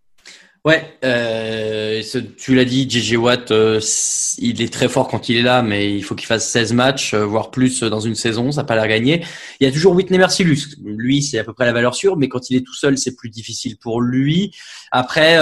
Ouais, 0.63 0.93
euh, 1.03 2.03
ce- 2.03 2.19
tu 2.19 2.53
l'as 2.53 2.65
dit, 2.65 2.87
JJ 2.87 3.15
Watt, 3.17 3.49
euh, 3.49 3.79
il 4.37 4.61
est 4.61 4.71
très 4.71 4.87
fort 4.87 5.07
quand 5.07 5.27
il 5.27 5.37
est 5.37 5.41
là, 5.41 5.63
mais 5.63 5.91
il 5.91 6.03
faut 6.03 6.13
qu'il 6.13 6.27
fasse 6.27 6.47
16 6.47 6.71
matchs, 6.73 7.15
euh, 7.15 7.25
voire 7.25 7.49
plus 7.49 7.81
dans 7.81 7.99
une 7.99 8.13
saison, 8.13 8.51
ça 8.51 8.61
n'a 8.61 8.65
pas 8.67 8.75
l'air 8.75 8.87
gagné. 8.87 9.25
Il 9.59 9.65
y 9.65 9.67
a 9.67 9.71
toujours 9.71 9.95
Whitney 9.95 10.19
Mercilus, 10.19 10.77
lui 10.85 11.23
c'est 11.23 11.39
à 11.39 11.43
peu 11.43 11.53
près 11.53 11.65
la 11.65 11.73
valeur 11.73 11.95
sûre, 11.95 12.15
mais 12.15 12.29
quand 12.29 12.51
il 12.51 12.57
est 12.57 12.61
tout 12.63 12.75
seul, 12.75 12.99
c'est 12.99 13.15
plus 13.15 13.29
difficile 13.31 13.77
pour 13.79 14.01
lui. 14.01 14.51
Après, 14.91 15.37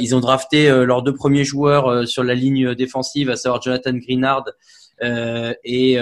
ils 0.00 0.14
ont 0.14 0.20
drafté 0.20 0.68
leurs 0.68 1.02
deux 1.02 1.14
premiers 1.14 1.44
joueurs 1.44 2.06
sur 2.06 2.22
la 2.22 2.34
ligne 2.36 2.76
défensive, 2.76 3.30
à 3.30 3.36
savoir 3.36 3.60
Jonathan 3.60 3.94
Greenard 3.94 4.44
et 5.64 5.98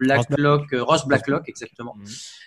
Blacklock, 0.00 0.64
Ross 0.72 1.06
Blacklock 1.06 1.48
exactement. 1.48 1.94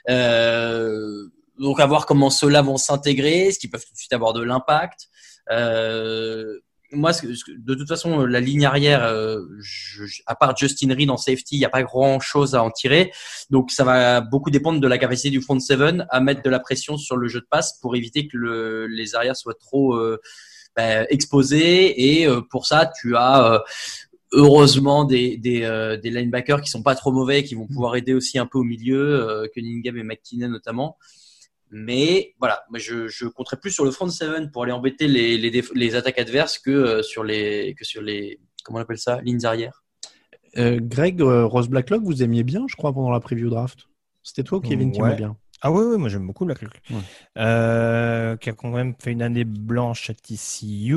Euh, 0.09 1.27
donc 1.59 1.79
à 1.79 1.85
voir 1.85 2.05
comment 2.05 2.29
ceux-là 2.29 2.61
vont 2.61 2.77
s'intégrer, 2.77 3.47
est-ce 3.47 3.59
qu'ils 3.59 3.69
peuvent 3.69 3.85
tout 3.85 3.93
de 3.93 3.97
suite 3.97 4.13
avoir 4.13 4.33
de 4.33 4.41
l'impact. 4.41 5.07
Euh, 5.51 6.59
moi, 6.91 7.13
ce 7.13 7.21
que- 7.21 7.35
ce 7.35 7.43
que- 7.45 7.51
de 7.55 7.75
toute 7.75 7.87
façon, 7.87 8.25
la 8.25 8.39
ligne 8.39 8.65
arrière, 8.65 9.03
euh, 9.03 9.41
je- 9.59 10.21
à 10.25 10.33
part 10.35 10.57
Justin 10.57 10.93
Reed 10.95 11.09
en 11.11 11.17
safety, 11.17 11.55
il 11.55 11.59
n'y 11.59 11.65
a 11.65 11.69
pas 11.69 11.83
grand-chose 11.83 12.55
à 12.55 12.63
en 12.63 12.71
tirer. 12.71 13.11
Donc, 13.51 13.69
ça 13.71 13.83
va 13.83 14.21
beaucoup 14.21 14.49
dépendre 14.49 14.79
de 14.79 14.87
la 14.87 14.97
capacité 14.97 15.29
du 15.29 15.41
front 15.41 15.59
seven 15.59 16.07
à 16.09 16.19
mettre 16.19 16.41
de 16.41 16.49
la 16.49 16.59
pression 16.59 16.97
sur 16.97 17.15
le 17.15 17.27
jeu 17.27 17.41
de 17.41 17.47
passe 17.49 17.77
pour 17.79 17.95
éviter 17.95 18.27
que 18.27 18.37
le- 18.37 18.87
les 18.87 19.13
arrières 19.15 19.35
soient 19.35 19.53
trop 19.53 19.93
euh, 19.95 20.19
bah, 20.75 21.03
exposés. 21.11 22.19
Et 22.19 22.27
euh, 22.27 22.41
pour 22.41 22.65
ça, 22.65 22.91
tu 22.99 23.15
as 23.15 23.53
euh, 23.53 23.59
heureusement 24.31 25.03
des, 25.05 25.37
des, 25.37 25.63
euh, 25.63 25.97
des 25.97 26.09
linebackers 26.11 26.61
qui 26.61 26.69
sont 26.69 26.83
pas 26.83 26.95
trop 26.95 27.11
mauvais, 27.11 27.43
qui 27.43 27.55
vont 27.55 27.67
pouvoir 27.67 27.95
aider 27.97 28.13
aussi 28.13 28.39
un 28.39 28.45
peu 28.45 28.57
au 28.59 28.63
milieu, 28.63 29.27
euh, 29.29 29.47
Cunningham 29.53 29.97
et 29.97 30.03
McKinney 30.03 30.47
notamment. 30.47 30.97
Mais 31.71 32.33
voilà, 32.39 32.63
moi 32.69 32.79
je, 32.79 33.07
je 33.07 33.25
compterais 33.27 33.57
plus 33.57 33.71
sur 33.71 33.85
le 33.85 33.91
front 33.91 34.09
seven 34.09 34.49
pour 34.51 34.63
aller 34.63 34.71
embêter 34.71 35.07
les, 35.07 35.37
les, 35.37 35.51
déf- 35.51 35.71
les 35.75 35.95
attaques 35.95 36.17
adverses 36.19 36.57
que 36.57 36.71
euh, 36.71 37.01
sur 37.03 37.23
les 37.23 37.75
que 37.77 37.85
sur 37.85 38.01
les 38.01 38.39
comment 38.63 38.79
on 38.79 38.81
appelle 38.81 38.97
ça 38.97 39.21
lignes 39.21 39.45
arrière. 39.45 39.83
Euh, 40.57 40.79
Greg, 40.81 41.21
euh, 41.21 41.45
Ross 41.45 41.67
Blacklock, 41.69 42.01
vous 42.03 42.23
aimiez 42.23 42.43
bien, 42.43 42.65
je 42.67 42.75
crois, 42.75 42.91
pendant 42.91 43.11
la 43.11 43.19
preview 43.19 43.49
draft. 43.49 43.87
C'était 44.23 44.43
toi 44.43 44.57
ou 44.57 44.61
Kevin 44.61 44.91
qui 44.91 44.99
Ouais. 45.01 45.09
aimait 45.09 45.17
bien 45.17 45.37
Ah 45.61 45.71
oui, 45.71 45.83
oui, 45.91 45.97
moi 45.97 46.09
j'aime 46.09 46.25
beaucoup 46.25 46.43
Blacklock. 46.45 46.81
Ouais. 46.89 46.97
Euh, 47.37 48.35
qui 48.37 48.49
a 48.49 48.53
quand 48.53 48.69
même 48.71 48.95
fait 48.99 49.11
une 49.11 49.21
année 49.21 49.43
blanche 49.45 50.09
à 50.09 50.13
TCU. 50.15 50.95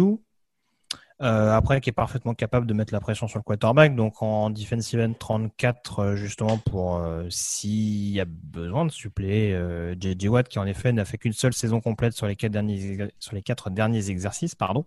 Euh, 1.23 1.53
après, 1.53 1.81
qui 1.81 1.91
est 1.91 1.93
parfaitement 1.93 2.35
capable 2.35 2.67
de 2.67 2.75
mettre 2.75 2.93
la 2.93 2.99
pression 2.99 3.29
sur 3.29 3.39
le 3.39 3.45
quarterback. 3.45 3.95
Donc 3.95 4.23
en 4.23 4.51
defensive 4.51 5.01
end 5.01 5.13
34, 5.13 5.99
euh, 6.01 6.17
justement, 6.17 6.59
pour 6.59 6.97
euh, 6.97 7.27
s'il 7.31 8.11
y 8.11 8.21
a 8.21 8.25
besoin 8.27 8.85
de 8.85 8.91
suppléer 8.91 9.55
euh, 9.55 9.95
JJ 9.95 10.27
Watt, 10.27 10.49
qui 10.49 10.59
en 10.59 10.67
effet 10.67 10.93
n'a 10.93 11.05
fait 11.05 11.19
qu'une 11.19 11.33
seule 11.33 11.53
saison 11.53 11.81
complète 11.81 12.15
sur 12.15 12.27
les 12.27 12.35
quatre 12.35 12.51
derniers, 12.51 13.09
sur 13.21 13.37
les 13.37 13.43
quatre 13.43 13.71
derniers 13.71 14.11
exercices. 14.11 14.57
pardon. 14.57 14.85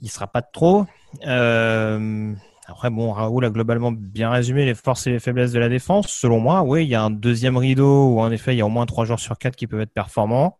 Il 0.00 0.10
sera 0.10 0.26
pas 0.26 0.40
de 0.40 0.48
trop. 0.52 0.86
Euh, 1.26 2.34
après, 2.66 2.90
bon, 2.90 3.12
Raoul 3.12 3.44
a 3.44 3.50
globalement 3.50 3.92
bien 3.92 4.30
résumé 4.30 4.66
les 4.66 4.74
forces 4.74 5.06
et 5.06 5.10
les 5.10 5.20
faiblesses 5.20 5.52
de 5.52 5.58
la 5.58 5.68
défense. 5.68 6.08
Selon 6.08 6.38
moi, 6.38 6.62
oui, 6.62 6.84
il 6.84 6.88
y 6.88 6.94
a 6.94 7.02
un 7.02 7.10
deuxième 7.10 7.56
rideau 7.56 8.14
où 8.14 8.20
en 8.20 8.30
effet, 8.30 8.54
il 8.54 8.58
y 8.58 8.60
a 8.60 8.66
au 8.66 8.68
moins 8.68 8.86
trois 8.86 9.04
joueurs 9.04 9.20
sur 9.20 9.38
quatre 9.38 9.56
qui 9.56 9.66
peuvent 9.66 9.80
être 9.80 9.92
performants. 9.92 10.58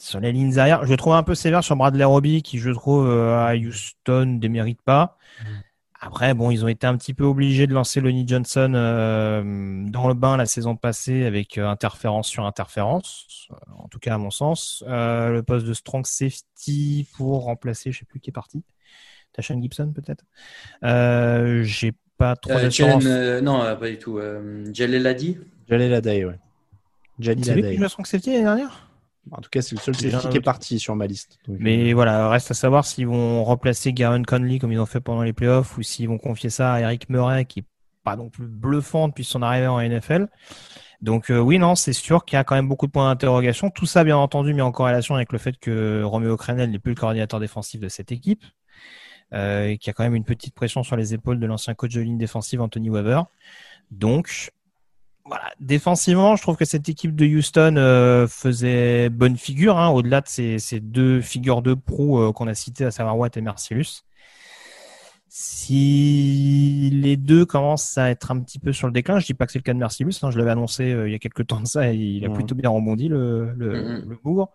Sur 0.00 0.20
les 0.20 0.32
lignes 0.32 0.58
arrière, 0.58 0.84
je 0.84 0.90
le 0.90 0.96
trouve 0.96 1.14
un 1.14 1.22
peu 1.22 1.34
sévère 1.34 1.64
sur 1.64 1.74
Bradley 1.76 2.04
Roby, 2.04 2.42
qui 2.42 2.58
je 2.58 2.70
trouve 2.70 3.08
euh, 3.08 3.36
à 3.36 3.54
Houston 3.56 4.38
démérite 4.40 4.80
pas. 4.82 5.16
Après, 6.00 6.32
bon, 6.34 6.52
ils 6.52 6.64
ont 6.64 6.68
été 6.68 6.86
un 6.86 6.96
petit 6.96 7.12
peu 7.12 7.24
obligés 7.24 7.66
de 7.66 7.74
lancer 7.74 8.00
Lonnie 8.00 8.26
Johnson 8.26 8.72
euh, 8.76 9.82
dans 9.88 10.06
le 10.06 10.14
bain 10.14 10.36
la 10.36 10.46
saison 10.46 10.76
passée 10.76 11.24
avec 11.24 11.58
euh, 11.58 11.66
interférence 11.66 12.28
sur 12.28 12.46
interférence, 12.46 13.48
euh, 13.50 13.56
en 13.76 13.88
tout 13.88 13.98
cas 13.98 14.14
à 14.14 14.18
mon 14.18 14.30
sens. 14.30 14.84
Euh, 14.86 15.30
le 15.30 15.42
poste 15.42 15.66
de 15.66 15.74
strong 15.74 16.06
safety 16.06 17.08
pour 17.16 17.42
remplacer, 17.42 17.90
je 17.90 17.98
sais 17.98 18.04
plus 18.04 18.20
qui 18.20 18.30
est 18.30 18.32
parti, 18.32 18.62
Tashan 19.32 19.60
Gibson 19.60 19.92
peut-être. 19.92 20.24
Euh, 20.84 21.64
J'ai 21.64 21.92
pas 22.16 22.36
trop 22.36 22.52
Euh, 22.52 22.62
d'assurance. 22.62 23.02
Jalen, 23.02 23.18
euh, 23.18 23.40
non, 23.40 23.58
pas 23.76 23.88
du 23.90 23.98
tout. 23.98 24.18
Euh, 24.18 24.64
Jalel 24.72 25.04
a 25.08 25.14
dit. 25.14 25.36
Jalil 25.68 25.92
Adae, 25.92 26.24
ouais. 26.24 26.38
Jalil 27.18 27.44
C'est 27.44 27.54
lui 27.56 27.62
qui 27.62 27.76
jouait 27.76 27.88
strong 27.88 28.06
safety 28.06 28.30
l'année 28.30 28.44
dernière? 28.44 28.87
En 29.32 29.40
tout 29.40 29.50
cas, 29.50 29.62
c'est 29.62 29.74
le 29.74 29.80
seul 29.80 30.14
un 30.14 30.30
qui 30.30 30.36
est 30.36 30.40
parti 30.40 30.78
sur 30.78 30.96
ma 30.96 31.06
liste. 31.06 31.38
Donc, 31.46 31.58
Mais 31.60 31.92
voilà, 31.92 32.28
reste 32.28 32.50
à 32.50 32.54
savoir 32.54 32.84
s'ils 32.84 33.06
vont 33.06 33.44
remplacer 33.44 33.92
Garen 33.92 34.24
Conley 34.24 34.58
comme 34.58 34.72
ils 34.72 34.80
ont 34.80 34.86
fait 34.86 35.00
pendant 35.00 35.22
les 35.22 35.32
playoffs 35.32 35.76
ou 35.78 35.82
s'ils 35.82 36.08
vont 36.08 36.18
confier 36.18 36.50
ça 36.50 36.74
à 36.74 36.80
Eric 36.80 37.08
Murray 37.08 37.44
qui 37.44 37.60
est 37.60 37.64
pas 38.04 38.16
non 38.16 38.30
plus 38.30 38.46
bluffant 38.46 39.08
depuis 39.08 39.24
son 39.24 39.42
arrivée 39.42 39.66
en 39.66 39.80
NFL. 39.80 40.28
Donc 41.00 41.30
euh, 41.30 41.38
oui, 41.38 41.58
non, 41.58 41.74
c'est 41.74 41.92
sûr 41.92 42.24
qu'il 42.24 42.36
y 42.36 42.40
a 42.40 42.44
quand 42.44 42.56
même 42.56 42.68
beaucoup 42.68 42.86
de 42.86 42.92
points 42.92 43.08
d'interrogation. 43.08 43.70
Tout 43.70 43.86
ça, 43.86 44.02
bien 44.02 44.16
entendu, 44.16 44.54
mis 44.54 44.62
en 44.62 44.72
corrélation 44.72 45.14
avec 45.14 45.32
le 45.32 45.38
fait 45.38 45.56
que 45.58 46.02
Romeo 46.02 46.36
Crenel 46.36 46.70
n'est 46.70 46.78
plus 46.78 46.92
le 46.92 47.00
coordinateur 47.00 47.38
défensif 47.38 47.80
de 47.80 47.88
cette 47.88 48.10
équipe, 48.10 48.44
euh, 49.32 49.68
et 49.68 49.78
qu'il 49.78 49.88
y 49.88 49.90
a 49.90 49.92
quand 49.92 50.02
même 50.02 50.16
une 50.16 50.24
petite 50.24 50.54
pression 50.54 50.82
sur 50.82 50.96
les 50.96 51.14
épaules 51.14 51.38
de 51.38 51.46
l'ancien 51.46 51.74
coach 51.74 51.94
de 51.94 52.00
ligne 52.00 52.18
défensive 52.18 52.60
Anthony 52.60 52.90
Weber. 52.90 53.26
Donc 53.90 54.50
voilà, 55.28 55.52
défensivement, 55.60 56.36
je 56.36 56.42
trouve 56.42 56.56
que 56.56 56.64
cette 56.64 56.88
équipe 56.88 57.14
de 57.14 57.26
Houston 57.26 57.76
euh, 57.76 58.26
faisait 58.26 59.10
bonne 59.10 59.36
figure, 59.36 59.78
hein, 59.78 59.90
au-delà 59.90 60.20
de 60.22 60.28
ces, 60.28 60.58
ces, 60.58 60.80
deux 60.80 61.20
figures 61.20 61.62
de 61.62 61.74
proue 61.74 62.18
euh, 62.18 62.32
qu'on 62.32 62.48
a 62.48 62.54
citées, 62.54 62.84
à 62.84 62.90
savoir 62.90 63.16
Watt 63.18 63.36
et 63.36 63.40
Mercilus. 63.40 64.04
Si 65.28 66.90
les 66.94 67.18
deux 67.18 67.44
commencent 67.44 67.98
à 67.98 68.10
être 68.10 68.30
un 68.30 68.40
petit 68.40 68.58
peu 68.58 68.72
sur 68.72 68.86
le 68.86 68.92
déclin, 68.94 69.18
je 69.18 69.26
dis 69.26 69.34
pas 69.34 69.44
que 69.44 69.52
c'est 69.52 69.58
le 69.58 69.64
cas 69.64 69.74
de 69.74 69.78
Mercilus, 69.78 70.14
hein, 70.22 70.30
je 70.30 70.38
l'avais 70.38 70.50
annoncé 70.50 70.90
euh, 70.90 71.08
il 71.08 71.12
y 71.12 71.14
a 71.14 71.18
quelques 71.18 71.46
temps 71.46 71.60
de 71.60 71.66
ça, 71.66 71.92
et 71.92 71.96
il 71.96 72.24
a 72.24 72.30
plutôt 72.30 72.54
bien 72.54 72.70
rebondi 72.70 73.08
le, 73.08 73.52
le, 73.52 73.76
mm-hmm. 73.76 74.08
le 74.08 74.18
bourg, 74.24 74.52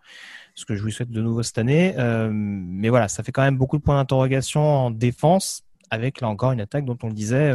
ce 0.56 0.66
que 0.66 0.76
je 0.76 0.84
lui 0.84 0.92
souhaite 0.92 1.12
de 1.12 1.22
nouveau 1.22 1.44
cette 1.44 1.60
année. 1.60 1.94
mais 2.32 2.90
voilà, 2.90 3.08
ça 3.08 3.22
fait 3.22 3.32
quand 3.32 3.44
même 3.44 3.58
beaucoup 3.58 3.78
de 3.78 3.84
points 3.84 3.96
d'interrogation 3.96 4.62
en 4.62 4.92
défense, 4.92 5.64
avec 5.92 6.22
là 6.22 6.30
encore 6.30 6.52
une 6.52 6.62
attaque 6.62 6.86
dont 6.86 6.98
on 7.04 7.08
le 7.08 7.14
disait 7.14 7.54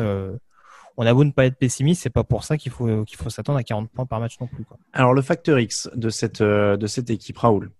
on 0.98 1.06
a 1.06 1.14
beau 1.14 1.24
ne 1.24 1.30
pas 1.30 1.46
être 1.46 1.56
pessimiste, 1.56 2.02
c'est 2.02 2.10
pas 2.10 2.24
pour 2.24 2.44
ça 2.44 2.58
qu'il 2.58 2.72
faut 2.72 3.04
qu'il 3.04 3.16
faut 3.16 3.30
s'attendre 3.30 3.58
à 3.58 3.62
40 3.62 3.88
points 3.88 4.04
par 4.04 4.18
match 4.20 4.38
non 4.40 4.48
plus. 4.48 4.64
Quoi. 4.64 4.76
Alors 4.92 5.14
le 5.14 5.22
facteur 5.22 5.58
X 5.58 5.88
de 5.94 6.10
cette 6.10 6.40
euh, 6.40 6.76
de 6.76 6.86
cette 6.88 7.08
équipe, 7.08 7.38
Raoul? 7.38 7.70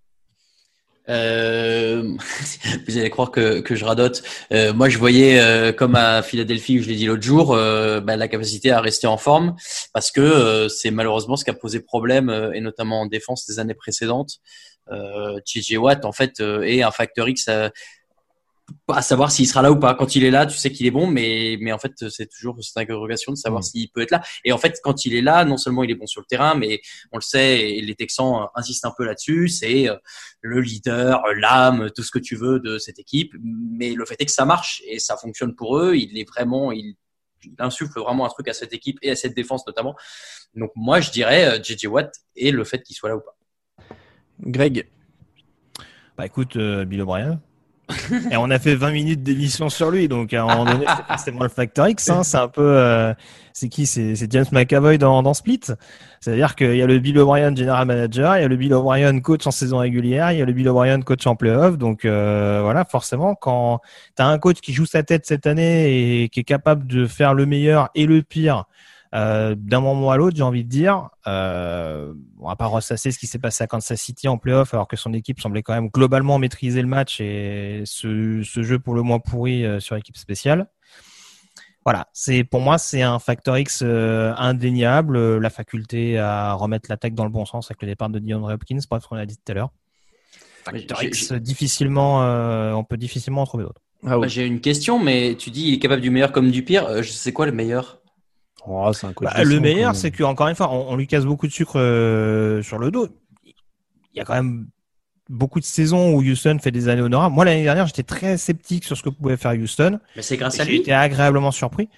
Euh, 1.09 2.03
vous 2.87 2.97
allez 2.97 3.09
croire 3.09 3.31
que, 3.31 3.59
que 3.59 3.75
je 3.75 3.83
radote. 3.83 4.23
Euh, 4.53 4.73
moi, 4.73 4.89
je 4.89 4.97
voyais, 4.97 5.39
euh, 5.39 5.71
comme 5.73 5.95
à 5.95 6.21
Philadelphie, 6.21 6.81
je 6.81 6.87
l'ai 6.87 6.95
dit 6.95 7.07
l'autre 7.07 7.23
jour, 7.23 7.53
euh, 7.53 7.99
bah, 7.99 8.15
la 8.15 8.27
capacité 8.27 8.71
à 8.71 8.79
rester 8.79 9.07
en 9.07 9.17
forme, 9.17 9.55
parce 9.91 10.11
que 10.11 10.67
c'est 10.69 10.91
malheureusement 10.91 11.35
ce 11.35 11.43
qui 11.43 11.49
a 11.49 11.55
posé 11.55 11.79
problème, 11.79 12.51
et 12.53 12.61
notamment 12.61 13.01
en 13.01 13.05
défense 13.07 13.47
des 13.47 13.59
années 13.59 13.73
précédentes. 13.73 14.37
Euh, 14.91 15.39
Watt, 15.77 16.05
en 16.05 16.11
fait, 16.11 16.39
est 16.39 16.83
un 16.83 16.91
facteur 16.91 17.27
X 17.27 17.49
à 18.87 19.01
savoir 19.01 19.31
s'il 19.31 19.47
sera 19.47 19.61
là 19.61 19.71
ou 19.71 19.79
pas. 19.79 19.93
Quand 19.95 20.15
il 20.15 20.23
est 20.23 20.31
là, 20.31 20.45
tu 20.45 20.57
sais 20.57 20.71
qu'il 20.71 20.85
est 20.85 20.91
bon, 20.91 21.07
mais, 21.07 21.57
mais 21.61 21.71
en 21.71 21.77
fait, 21.77 22.09
c'est 22.09 22.27
toujours 22.27 22.57
cette 22.61 22.77
interrogation 22.77 23.31
de 23.31 23.37
savoir 23.37 23.61
mm. 23.61 23.63
s'il 23.63 23.91
peut 23.91 24.01
être 24.01 24.11
là. 24.11 24.21
Et 24.43 24.51
en 24.51 24.57
fait, 24.57 24.79
quand 24.83 25.05
il 25.05 25.15
est 25.15 25.21
là, 25.21 25.45
non 25.45 25.57
seulement 25.57 25.83
il 25.83 25.91
est 25.91 25.95
bon 25.95 26.07
sur 26.07 26.21
le 26.21 26.25
terrain, 26.25 26.55
mais 26.55 26.81
on 27.11 27.17
le 27.17 27.21
sait, 27.21 27.71
et 27.71 27.81
les 27.81 27.95
Texans 27.95 28.47
insistent 28.55 28.85
un 28.85 28.93
peu 28.97 29.05
là-dessus, 29.05 29.49
c'est 29.49 29.89
euh, 29.89 29.95
le 30.41 30.61
leader, 30.61 31.21
l'âme, 31.35 31.89
tout 31.95 32.03
ce 32.03 32.11
que 32.11 32.19
tu 32.19 32.35
veux 32.35 32.59
de 32.59 32.77
cette 32.77 32.99
équipe. 32.99 33.33
Mais 33.41 33.93
le 33.93 34.05
fait 34.05 34.15
est 34.19 34.25
que 34.25 34.31
ça 34.31 34.45
marche 34.45 34.81
et 34.87 34.99
ça 34.99 35.17
fonctionne 35.17 35.55
pour 35.55 35.77
eux. 35.77 35.95
Il 35.95 36.17
est 36.17 36.27
vraiment, 36.27 36.71
il, 36.71 36.95
insuffle 37.57 37.97
vraiment 37.97 38.25
un 38.25 38.29
truc 38.29 38.49
à 38.49 38.53
cette 38.53 38.73
équipe 38.73 38.97
et 39.01 39.11
à 39.11 39.15
cette 39.15 39.33
défense 39.33 39.65
notamment. 39.65 39.95
Donc 40.55 40.71
moi, 40.75 40.99
je 40.99 41.09
dirais 41.09 41.61
JJ 41.63 41.85
euh, 41.85 41.89
Watt 41.89 42.13
et 42.35 42.51
le 42.51 42.65
fait 42.65 42.83
qu'il 42.83 42.97
soit 42.97 43.07
là 43.07 43.15
ou 43.15 43.21
pas. 43.21 43.37
Greg? 44.41 44.89
Bah 46.17 46.25
écoute, 46.25 46.57
euh, 46.57 46.83
Bill 46.83 47.01
O'Brien 47.01 47.41
et 48.31 48.37
on 48.37 48.49
a 48.49 48.59
fait 48.59 48.75
20 48.75 48.91
minutes 48.91 49.23
d'émission 49.23 49.69
sur 49.69 49.91
lui, 49.91 50.07
donc 50.07 50.33
à 50.33 50.43
un 50.43 50.47
moment 50.47 50.65
donné, 50.65 50.85
c'est 50.97 51.05
forcément 51.07 51.43
le 51.43 51.49
facteur 51.49 51.87
X. 51.87 52.09
Hein, 52.09 52.23
c'est 52.23 52.37
un 52.37 52.47
peu, 52.47 52.61
euh, 52.61 53.13
c'est 53.53 53.69
qui 53.69 53.85
C'est 53.85 54.31
James 54.31 54.45
McAvoy 54.51 54.97
dans, 54.97 55.23
dans 55.23 55.33
Split. 55.33 55.61
C'est-à-dire 56.19 56.55
qu'il 56.55 56.75
y 56.75 56.81
a 56.81 56.85
le 56.85 56.99
Bill 56.99 57.17
O'Brien 57.19 57.55
general 57.55 57.87
manager, 57.87 58.37
il 58.37 58.41
y 58.41 58.45
a 58.45 58.47
le 58.47 58.55
Bill 58.55 58.73
O'Brien 58.73 59.19
coach 59.21 59.47
en 59.47 59.51
saison 59.51 59.77
régulière, 59.77 60.31
il 60.31 60.39
y 60.39 60.41
a 60.41 60.45
le 60.45 60.53
Bill 60.53 60.67
O'Brien 60.69 61.01
coach 61.01 61.25
en 61.27 61.35
playoff. 61.35 61.77
Donc 61.77 62.05
euh, 62.05 62.59
voilà, 62.61 62.85
forcément, 62.85 63.35
quand 63.35 63.79
tu 64.15 64.21
as 64.21 64.27
un 64.27 64.37
coach 64.37 64.59
qui 64.61 64.73
joue 64.73 64.85
sa 64.85 65.03
tête 65.03 65.25
cette 65.25 65.47
année 65.47 66.23
et 66.23 66.29
qui 66.29 66.41
est 66.41 66.45
capable 66.45 66.87
de 66.87 67.05
faire 67.05 67.33
le 67.33 67.45
meilleur 67.45 67.89
et 67.95 68.05
le 68.05 68.21
pire 68.21 68.65
euh, 69.15 69.55
d'un 69.57 69.81
moment 69.81 70.11
à 70.11 70.17
l'autre, 70.17 70.37
j'ai 70.37 70.43
envie 70.43 70.63
de 70.63 70.69
dire, 70.69 71.09
euh, 71.25 72.13
on 72.39 72.47
va 72.47 72.55
pas 72.55 72.67
ressasser 72.67 73.11
ce 73.11 73.17
qui 73.17 73.25
s'est 73.25 73.39
passé 73.39 73.63
à 73.63 73.67
Kansas 73.67 73.99
City 73.99 74.27
en 74.27 74.37
playoff, 74.37 74.73
alors 74.73 74.87
que 74.87 74.97
son 74.97 75.13
équipe 75.13 75.39
semblait 75.39 75.63
quand 75.63 75.73
même 75.73 75.89
globalement 75.89 76.37
maîtriser 76.37 76.81
le 76.81 76.87
match 76.87 77.19
et 77.19 77.81
ce, 77.85 78.43
ce 78.43 78.61
jeu 78.61 78.77
pour 78.77 78.93
le 78.93 79.01
moins 79.01 79.19
pourri 79.19 79.65
euh, 79.65 79.79
sur 79.79 79.95
équipe 79.95 80.17
spéciale. 80.17 80.67
Voilà, 81.85 82.07
c'est 82.13 82.43
pour 82.43 82.59
moi 82.59 82.77
c'est 82.77 83.01
un 83.01 83.17
facteur 83.17 83.57
X 83.57 83.81
euh, 83.83 84.33
indéniable, 84.37 85.37
la 85.37 85.49
faculté 85.49 86.19
à 86.19 86.53
remettre 86.53 86.87
l'attaque 86.89 87.15
dans 87.15 87.23
le 87.23 87.31
bon 87.31 87.45
sens 87.45 87.71
avec 87.71 87.81
le 87.81 87.87
départ 87.87 88.09
de 88.09 88.19
Dion 88.19 88.47
Hopkins, 88.47 88.79
bref, 88.89 89.01
ce 89.01 89.07
qu'on 89.07 89.15
a 89.15 89.25
dit 89.25 89.37
tout 89.37 89.51
à 89.51 89.55
l'heure. 89.55 89.71
Facteur 90.65 91.01
X, 91.01 91.31
difficilement, 91.31 92.19
on 92.77 92.83
peut 92.83 92.97
difficilement 92.97 93.41
en 93.41 93.45
trouver 93.45 93.63
d'autres. 93.63 93.81
Ah 94.05 94.17
J'ai 94.27 94.45
une 94.45 94.61
question, 94.61 94.99
mais 94.99 95.35
tu 95.35 95.49
dis 95.49 95.69
il 95.69 95.73
est 95.73 95.79
capable 95.79 96.01
du 96.01 96.11
meilleur 96.11 96.31
comme 96.31 96.51
du 96.51 96.63
pire. 96.63 97.01
Je 97.01 97.09
sais 97.09 97.33
quoi 97.33 97.47
le 97.47 97.53
meilleur? 97.53 97.98
Oh, 98.67 98.91
bah, 99.21 99.43
le 99.43 99.59
meilleur, 99.59 99.95
c'est 99.95 100.11
qu'encore 100.11 100.47
une 100.47 100.55
fois, 100.55 100.71
on, 100.71 100.95
lui 100.95 101.07
casse 101.07 101.25
beaucoup 101.25 101.47
de 101.47 101.51
sucre 101.51 101.79
euh, 101.79 102.61
sur 102.61 102.77
le 102.77 102.91
dos. 102.91 103.07
Il 103.45 103.53
y 104.15 104.19
a 104.19 104.25
quand 104.25 104.33
même 104.33 104.67
beaucoup 105.29 105.59
de 105.59 105.65
saisons 105.65 106.13
où 106.13 106.21
Houston 106.21 106.57
fait 106.61 106.71
des 106.71 106.89
années 106.89 107.01
honorables. 107.01 107.33
Moi, 107.33 107.45
l'année 107.45 107.63
dernière, 107.63 107.87
j'étais 107.87 108.03
très 108.03 108.37
sceptique 108.37 108.83
sur 108.83 108.97
ce 108.97 109.03
que 109.03 109.09
pouvait 109.09 109.37
faire 109.37 109.51
Houston. 109.51 109.99
Mais 110.15 110.21
c'est 110.21 110.37
grâce 110.37 110.59
à 110.59 110.65
lui. 110.65 110.77
J'étais 110.77 110.91
agréablement 110.91 111.51
surpris. 111.51 111.89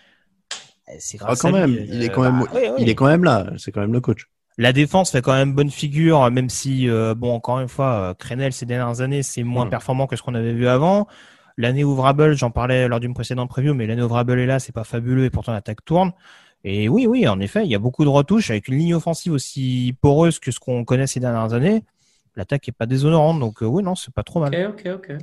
Eh, 0.88 1.00
c'est 1.00 1.18
ah, 1.22 1.26
grâce 1.26 1.46
à 1.46 1.52
même. 1.52 1.72
Lui. 1.72 1.88
Il 1.90 2.04
est 2.04 2.10
quand 2.10 2.24
même, 2.24 2.46
bah, 2.54 2.60
il 2.78 2.90
est 2.90 2.96
quand 2.96 3.08
même 3.08 3.24
là. 3.24 3.48
C'est 3.58 3.72
quand 3.72 3.82
même 3.82 3.94
le 3.94 4.02
coach. 4.02 4.28
La 4.58 4.74
défense 4.74 5.12
fait 5.12 5.22
quand 5.22 5.34
même 5.34 5.54
bonne 5.54 5.72
figure, 5.72 6.30
même 6.30 6.50
si, 6.50 6.90
euh, 6.90 7.16
bon, 7.16 7.34
encore 7.34 7.60
une 7.60 7.70
fois, 7.70 8.14
Crenel 8.20 8.52
ces 8.54 8.66
dernières 8.66 9.02
années, 9.02 9.24
c'est 9.24 9.44
moins 9.44 9.68
performant 9.68 10.08
que 10.08 10.16
ce 10.16 10.22
qu'on 10.22 10.36
avait 10.36 10.54
vu 10.54 10.68
avant. 10.68 11.08
L'année 11.58 11.84
ouvrable, 11.84 12.36
j'en 12.36 12.52
parlais 12.52 12.88
lors 12.88 13.00
d'une 13.00 13.14
précédente 13.14 13.50
preview, 13.50 13.74
mais 13.74 13.88
l'année 13.88 14.02
ouvrable 14.02 14.40
est 14.40 14.46
là, 14.46 14.60
c'est 14.60 14.72
pas 14.72 14.84
fabuleux 14.84 15.26
et 15.26 15.30
pourtant 15.30 15.54
l'attaque 15.54 15.84
tourne. 15.86 16.12
Et 16.64 16.90
oui, 16.90 17.08
oui, 17.08 17.28
en 17.28 17.40
effet, 17.40 17.64
il 17.66 17.72
y 17.72 17.76
a 17.76 17.80
beaucoup 17.80 18.04
de 18.04 18.10
retouches 18.10 18.52
avec 18.52 18.68
une 18.68 18.78
ligne 18.78 18.94
offensive 18.94 19.34
aussi 19.34 19.96
poreuse 20.02 20.40
que 20.40 20.52
ce 20.52 20.60
qu'on 20.60 20.86
connaît 20.86 21.08
ces 21.08 21.20
dernières 21.20 21.54
années. 21.54 21.84
L'attaque 22.36 22.68
est 22.70 22.74
pas 22.74 22.86
déshonorante, 22.86 23.40
donc 23.40 23.62
euh, 23.62 23.66
oui, 23.66 23.84
non, 23.84 23.96
c'est 23.96 24.14
pas 24.14 24.24
trop 24.24 24.40
mal. 24.40 24.56
Ok, 24.70 24.86
ok, 24.86 25.10
ok. 25.10 25.18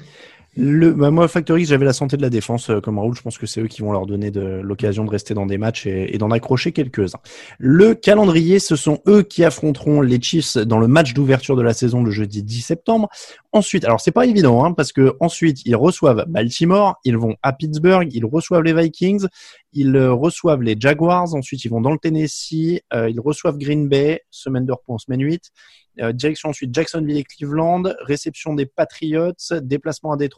Le, 0.57 0.93
bah 0.93 1.11
moi, 1.11 1.29
Factory, 1.29 1.65
j'avais 1.65 1.85
la 1.85 1.93
santé 1.93 2.17
de 2.17 2.23
la 2.23 2.31
défense 2.31 2.71
euh, 2.71 2.81
comme 2.81 2.99
Raoul. 2.99 3.15
Je 3.15 3.23
pense 3.23 3.39
que 3.39 3.47
c'est 3.47 3.61
eux 3.61 3.69
qui 3.69 3.83
vont 3.83 3.93
leur 3.93 4.07
donner 4.07 4.31
de 4.31 4.61
l'occasion 4.63 5.05
de 5.05 5.11
rester 5.11 5.33
dans 5.35 5.47
des 5.47 5.59
matchs 5.59 5.87
et, 5.87 6.19
d'en 6.19 6.31
accrocher 6.31 6.73
quelques-uns. 6.73 7.21
Le 7.59 7.95
calendrier, 7.95 8.59
ce 8.59 8.75
sont 8.75 9.01
eux 9.07 9.23
qui 9.23 9.45
affronteront 9.45 10.01
les 10.01 10.21
Chiefs 10.21 10.57
dans 10.57 10.79
le 10.79 10.89
match 10.89 11.15
d'ouverture 11.15 11.55
de 11.55 11.63
la 11.63 11.75
saison 11.75 12.03
le 12.03 12.11
jeudi 12.11 12.43
10 12.43 12.61
septembre. 12.61 13.09
Ensuite, 13.53 13.85
alors 13.85 14.01
c'est 14.01 14.11
pas 14.11 14.27
évident, 14.27 14.65
hein, 14.65 14.73
parce 14.73 14.93
que 14.93 15.15
ensuite 15.21 15.65
ils 15.65 15.77
reçoivent 15.77 16.25
Baltimore, 16.29 16.97
ils 17.05 17.17
vont 17.17 17.37
à 17.43 17.53
Pittsburgh, 17.53 18.09
ils 18.13 18.27
reçoivent 18.27 18.63
les 18.63 18.75
Vikings, 18.75 19.27
ils 19.73 19.95
euh, 19.97 20.13
reçoivent 20.13 20.63
les 20.63 20.77
Jaguars. 20.79 21.35
Ensuite, 21.35 21.65
ils 21.65 21.71
vont 21.71 21.81
dans 21.81 21.93
le 21.93 21.99
Tennessee, 21.99 22.81
euh, 22.93 23.09
ils 23.09 23.21
reçoivent 23.21 23.59
Green 23.59 23.89
Bay, 23.89 24.23
semaine 24.31 24.67
de 24.67 24.73
repos 24.73 24.99
semaine 24.99 25.23
8. 25.23 25.53
Euh, 26.01 26.13
direction 26.13 26.51
ensuite 26.51 26.73
Jacksonville 26.73 27.17
et 27.17 27.25
Cleveland, 27.25 27.83
réception 28.01 28.55
des 28.55 28.67
Patriots, 28.67 29.33
déplacement 29.63 30.13
à 30.13 30.17
Détroit, 30.17 30.38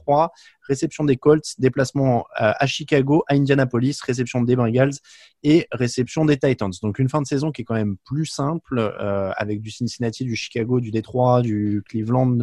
réception 0.63 1.05
des 1.05 1.17
Colts, 1.17 1.55
déplacement 1.59 2.27
euh, 2.41 2.53
à 2.59 2.67
Chicago, 2.67 3.25
à 3.29 3.35
Indianapolis, 3.35 4.01
réception 4.03 4.43
des 4.43 4.57
Bengals 4.57 4.95
et 5.43 5.67
réception 5.73 6.25
des 6.25 6.39
Titans. 6.39 6.73
Donc 6.83 6.99
une 6.99 7.09
fin 7.09 7.21
de 7.21 7.27
saison 7.27 7.51
qui 7.51 7.63
est 7.63 7.65
quand 7.65 7.75
même 7.75 7.97
plus 8.05 8.27
simple 8.27 8.79
euh, 8.79 9.33
avec 9.37 9.61
du 9.61 9.71
Cincinnati, 9.71 10.25
du 10.25 10.37
Chicago, 10.37 10.81
du 10.81 10.91
Détroit, 10.91 11.43
du 11.43 11.83
Cleveland, 11.89 12.39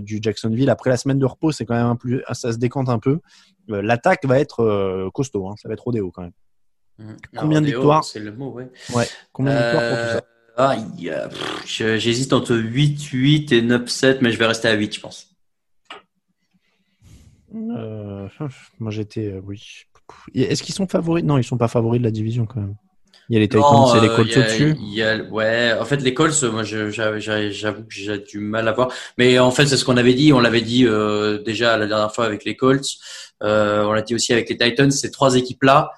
du 0.00 0.18
Jacksonville. 0.20 0.70
Après 0.70 0.90
la 0.90 0.96
semaine 0.96 1.18
de 1.18 1.26
repos, 1.26 1.52
c'est 1.52 1.64
quand 1.64 1.74
même 1.74 1.86
un 1.86 1.96
plus, 1.96 2.22
ça 2.32 2.52
se 2.52 2.58
décante 2.58 2.88
un 2.88 2.98
peu. 2.98 3.20
L'attaque 3.68 4.24
va 4.24 4.38
être 4.38 5.10
costaud, 5.12 5.48
hein, 5.48 5.54
ça 5.60 5.68
va 5.68 5.74
être 5.74 5.84
rodéo 5.84 6.10
quand 6.10 6.22
même. 6.22 6.32
Mmh. 6.98 7.12
Combien 7.36 7.60
de 7.60 7.66
victoires 7.66 8.04
C'est 8.04 8.20
le 8.20 8.32
mot, 8.32 8.52
ouais. 8.52 8.70
ouais. 8.94 9.06
Combien 9.32 9.52
de 9.52 9.58
victoires 9.58 9.88
pour 9.88 9.98
tout 9.98 10.12
ça? 10.18 10.36
Ah, 10.58 10.74
j'hésite 11.66 12.32
entre 12.32 12.56
8, 12.56 13.02
8 13.02 13.52
et 13.52 13.60
9, 13.60 13.88
7, 13.88 14.22
mais 14.22 14.32
je 14.32 14.38
vais 14.38 14.46
rester 14.46 14.68
à 14.68 14.72
8, 14.72 14.94
je 14.94 15.00
pense. 15.00 15.35
Euh, 17.56 18.28
moi 18.78 18.90
j'étais, 18.90 19.32
euh, 19.32 19.40
oui. 19.44 19.62
Est-ce 20.34 20.62
qu'ils 20.62 20.74
sont 20.74 20.86
favoris? 20.86 21.24
Non, 21.24 21.38
ils 21.38 21.44
sont 21.44 21.56
pas 21.56 21.68
favoris 21.68 22.00
de 22.00 22.04
la 22.04 22.10
division 22.10 22.46
quand 22.46 22.60
même. 22.60 22.76
Il 23.28 23.34
y 23.34 23.36
a 23.36 23.40
les 23.40 23.48
Titans 23.48 23.96
et 23.96 24.00
les 24.00 24.08
Colts 24.08 24.36
euh, 24.36 24.40
au-dessus. 24.40 24.76
ouais, 25.32 25.74
en 25.80 25.84
fait 25.84 25.96
les 25.96 26.14
Colts, 26.14 26.44
moi 26.44 26.62
j'avoue 26.62 27.82
que 27.82 27.90
j'ai 27.90 28.18
du 28.18 28.38
mal 28.38 28.68
à 28.68 28.72
voir. 28.72 28.88
Mais 29.18 29.38
en 29.40 29.50
fait 29.50 29.66
c'est 29.66 29.76
ce 29.76 29.84
qu'on 29.84 29.96
avait 29.96 30.14
dit. 30.14 30.32
On 30.32 30.38
l'avait 30.38 30.60
dit 30.60 30.86
euh, 30.86 31.42
déjà 31.42 31.76
la 31.76 31.86
dernière 31.86 32.14
fois 32.14 32.24
avec 32.24 32.44
les 32.44 32.56
Colts. 32.56 32.86
Euh, 33.42 33.84
on 33.84 33.92
l'a 33.92 34.02
dit 34.02 34.14
aussi 34.14 34.32
avec 34.32 34.48
les 34.48 34.56
Titans. 34.56 34.90
Ces 34.92 35.10
trois 35.10 35.34
équipes 35.34 35.64
là, 35.64 35.90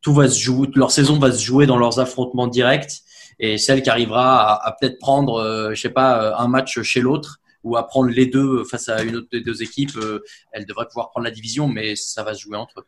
tout 0.00 0.14
va 0.14 0.28
se 0.28 0.38
jouer, 0.38 0.68
leur 0.74 0.90
saison 0.90 1.18
va 1.18 1.32
se 1.32 1.42
jouer 1.42 1.66
dans 1.66 1.78
leurs 1.78 2.00
affrontements 2.00 2.46
directs 2.46 3.02
et 3.38 3.58
celle 3.58 3.82
qui 3.82 3.90
arrivera 3.90 4.54
à, 4.54 4.72
peut-être 4.72 4.98
prendre, 4.98 5.34
euh, 5.34 5.74
je 5.74 5.80
sais 5.82 5.90
pas, 5.90 6.34
un 6.38 6.48
match 6.48 6.80
chez 6.80 7.00
l'autre 7.02 7.40
ou 7.66 7.76
à 7.76 7.86
prendre 7.86 8.10
les 8.10 8.26
deux 8.26 8.62
face 8.64 8.88
à 8.88 9.02
une 9.02 9.16
autre 9.16 9.28
des 9.32 9.40
deux 9.40 9.60
équipes, 9.60 9.96
euh, 9.96 10.22
elle 10.52 10.66
devrait 10.66 10.86
pouvoir 10.86 11.10
prendre 11.10 11.24
la 11.24 11.32
division, 11.32 11.66
mais 11.66 11.96
ça 11.96 12.22
va 12.22 12.32
se 12.32 12.42
jouer 12.42 12.56
entre 12.56 12.80
eux. 12.80 12.84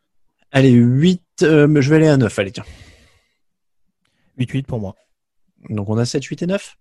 Allez, 0.53 0.71
8, 0.71 1.21
je 1.41 1.91
vais 1.91 1.97
aller 1.97 2.07
à 2.07 2.17
9, 2.17 2.39
allez, 2.39 2.53
tiens. 2.53 2.65
8-8 4.39 4.67
pour 4.67 4.79
moi. 4.79 4.95
Donc 5.69 5.89
on 5.89 5.99
a 5.99 6.05
7, 6.05 6.25
8 6.25 6.43
et 6.45 6.47
9 6.47 6.77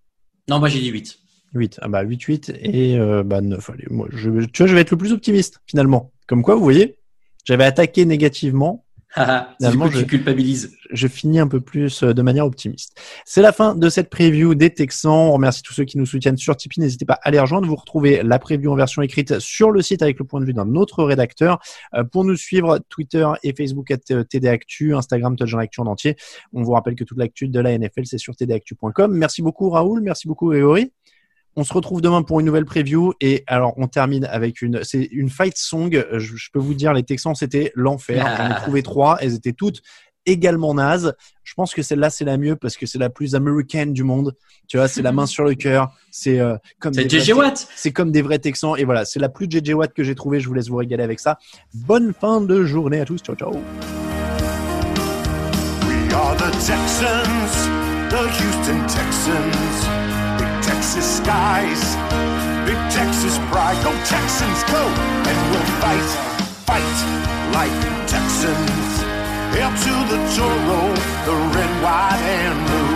Non, 0.47 0.59
moi 0.59 0.69
j'ai 0.69 0.79
dit 0.79 0.89
8. 0.89 1.17
8, 1.53 1.79
ah 1.81 1.87
bah 1.87 2.01
8, 2.01 2.21
8 2.21 2.53
et 2.61 2.99
bah 3.25 3.41
9. 3.41 3.69
Allez, 3.71 3.87
moi, 3.89 4.07
je, 4.11 4.29
tu 4.45 4.61
vois, 4.61 4.67
je 4.67 4.75
vais 4.75 4.81
être 4.81 4.91
le 4.91 4.97
plus 4.97 5.11
optimiste 5.11 5.59
finalement. 5.65 6.13
Comme 6.27 6.43
quoi, 6.43 6.55
vous 6.55 6.63
voyez, 6.63 6.99
j'avais 7.45 7.65
attaqué 7.65 8.05
négativement 8.05 8.85
Finalement, 9.13 9.89
je, 9.89 10.03
culpabilise. 10.03 10.75
Je 10.91 11.07
finis 11.07 11.39
un 11.39 11.47
peu 11.47 11.59
plus 11.59 12.03
euh, 12.03 12.13
de 12.13 12.21
manière 12.21 12.45
optimiste. 12.45 12.99
C'est 13.25 13.41
la 13.41 13.51
fin 13.51 13.75
de 13.75 13.89
cette 13.89 14.09
preview 14.09 14.53
des 14.53 14.69
Texans. 14.69 15.11
On 15.11 15.31
remercie 15.31 15.63
tous 15.63 15.73
ceux 15.73 15.85
qui 15.85 15.97
nous 15.97 16.05
soutiennent 16.05 16.37
sur 16.37 16.55
Tipeee. 16.55 16.81
N'hésitez 16.81 17.05
pas 17.05 17.19
à 17.23 17.31
les 17.31 17.39
rejoindre. 17.39 17.67
Vous 17.67 17.75
retrouvez 17.75 18.21
la 18.23 18.37
preview 18.37 18.71
en 18.71 18.75
version 18.75 19.01
écrite 19.01 19.39
sur 19.39 19.71
le 19.71 19.81
site 19.81 20.01
avec 20.01 20.19
le 20.19 20.25
point 20.25 20.39
de 20.39 20.45
vue 20.45 20.53
d'un 20.53 20.75
autre 20.75 21.03
rédacteur. 21.03 21.59
Euh, 21.95 22.03
pour 22.03 22.25
nous 22.25 22.35
suivre, 22.35 22.79
Twitter 22.89 23.27
et 23.43 23.53
Facebook 23.53 23.89
à 23.91 23.97
TDActu, 23.97 24.95
Instagram 24.95 25.35
Touchdown 25.35 25.61
Actu 25.61 25.81
en 25.81 25.87
entier. 25.87 26.15
On 26.53 26.61
vous 26.61 26.73
rappelle 26.73 26.95
que 26.95 27.03
toute 27.03 27.17
l'actu 27.17 27.47
de 27.47 27.59
la 27.59 27.77
NFL, 27.77 28.05
c'est 28.05 28.17
sur 28.17 28.35
tdactu.com. 28.35 29.13
Merci 29.13 29.41
beaucoup 29.41 29.69
Raoul, 29.69 30.01
merci 30.01 30.27
beaucoup 30.27 30.49
Grégory. 30.49 30.91
On 31.59 31.63
se 31.63 31.73
retrouve 31.73 32.01
demain 32.01 32.21
pour 32.21 32.39
une 32.39 32.45
nouvelle 32.45 32.65
preview 32.65 33.13
et 33.19 33.43
alors 33.47 33.73
on 33.77 33.87
termine 33.87 34.25
avec 34.25 34.61
une 34.61 34.83
c'est 34.83 35.09
une 35.11 35.27
fight 35.27 35.57
song. 35.57 35.89
Je, 35.89 36.49
peux 36.53 36.59
vous 36.59 36.75
dire 36.75 36.93
les 36.93 37.01
Texans 37.01 37.33
c'était 37.33 37.71
l'enfer. 37.73 38.23
J'en 38.37 38.51
ai 38.51 38.61
trouvé 38.61 38.83
trois, 38.83 39.17
elles 39.21 39.33
étaient 39.33 39.53
toutes 39.53 39.81
également 40.27 40.75
nazes. 40.75 41.15
Je 41.43 41.55
pense 41.55 41.73
que 41.73 41.81
celle-là 41.81 42.11
c'est 42.11 42.25
la 42.25 42.37
mieux 42.37 42.55
parce 42.55 42.77
que 42.77 42.85
c'est 42.85 42.99
la 42.99 43.09
plus 43.09 43.33
américaine 43.33 43.91
du 43.91 44.03
monde. 44.03 44.35
Tu 44.67 44.77
vois, 44.77 44.87
c'est 44.87 45.01
la 45.01 45.11
main 45.11 45.25
sur 45.25 45.45
le 45.45 45.55
cœur. 45.55 45.91
C'est 46.11 46.39
euh, 46.39 46.57
comme 46.79 46.93
c'est 46.93 47.09
JJ 47.09 47.31
Watt. 47.31 47.67
C'est 47.75 47.91
comme 47.91 48.11
des 48.11 48.21
vrais 48.21 48.37
Texans 48.37 48.75
et 48.77 48.83
voilà, 48.83 49.03
c'est 49.03 49.19
la 49.19 49.29
plus 49.29 49.47
JJ 49.49 49.73
Watt 49.73 49.91
que 49.95 50.03
j'ai 50.03 50.13
trouvé. 50.13 50.39
Je 50.39 50.47
vous 50.47 50.53
laisse 50.53 50.69
vous 50.69 50.77
régaler 50.77 51.03
avec 51.03 51.19
ça. 51.19 51.39
Bonne 51.73 52.13
fin 52.13 52.39
de 52.39 52.65
journée 52.65 52.99
à 52.99 53.05
tous. 53.05 53.17
Ciao 53.23 53.35
ciao. 53.35 53.53
We 55.87 56.13
are 56.13 56.35
the 56.35 56.51
Texans, 56.63 57.56
Texans, 64.05 64.61
go! 64.69 64.83
And 65.29 65.37
we'll 65.49 65.69
fight, 65.81 66.09
fight 66.69 66.97
like 67.53 67.73
Texans. 68.05 68.91
Hail 69.53 69.71
to 69.73 69.93
the 70.11 70.19
Toro, 70.35 70.81
the 71.25 71.35
red, 71.55 71.71
white, 71.81 72.21
and 72.21 72.57
blue. 72.67 72.91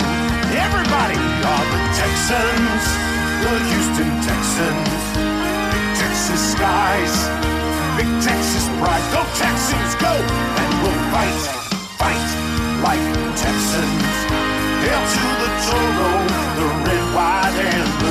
Everybody 0.53 1.17
are 1.17 1.65
the 1.73 1.81
Texans, 1.97 2.83
the 3.41 3.53
Houston 3.71 4.11
Texans. 4.21 5.01
Big 5.73 5.85
Texas 5.97 6.41
skies. 6.53 7.15
Big 7.97 8.11
Texas 8.21 8.65
pride. 8.77 9.05
Go 9.15 9.21
Texans, 9.39 9.95
go! 9.95 10.13
And 10.13 10.71
we'll 10.83 11.01
fight, 11.09 11.41
fight 11.97 12.29
like 12.85 13.03
Texans. 13.39 14.15
Hail 14.83 15.03
to 15.13 15.25
the 15.41 15.49
Toro, 15.65 16.11
the 16.57 16.67
red, 16.85 17.05
white, 17.15 17.57
and 17.57 17.89
blue. 17.99 18.10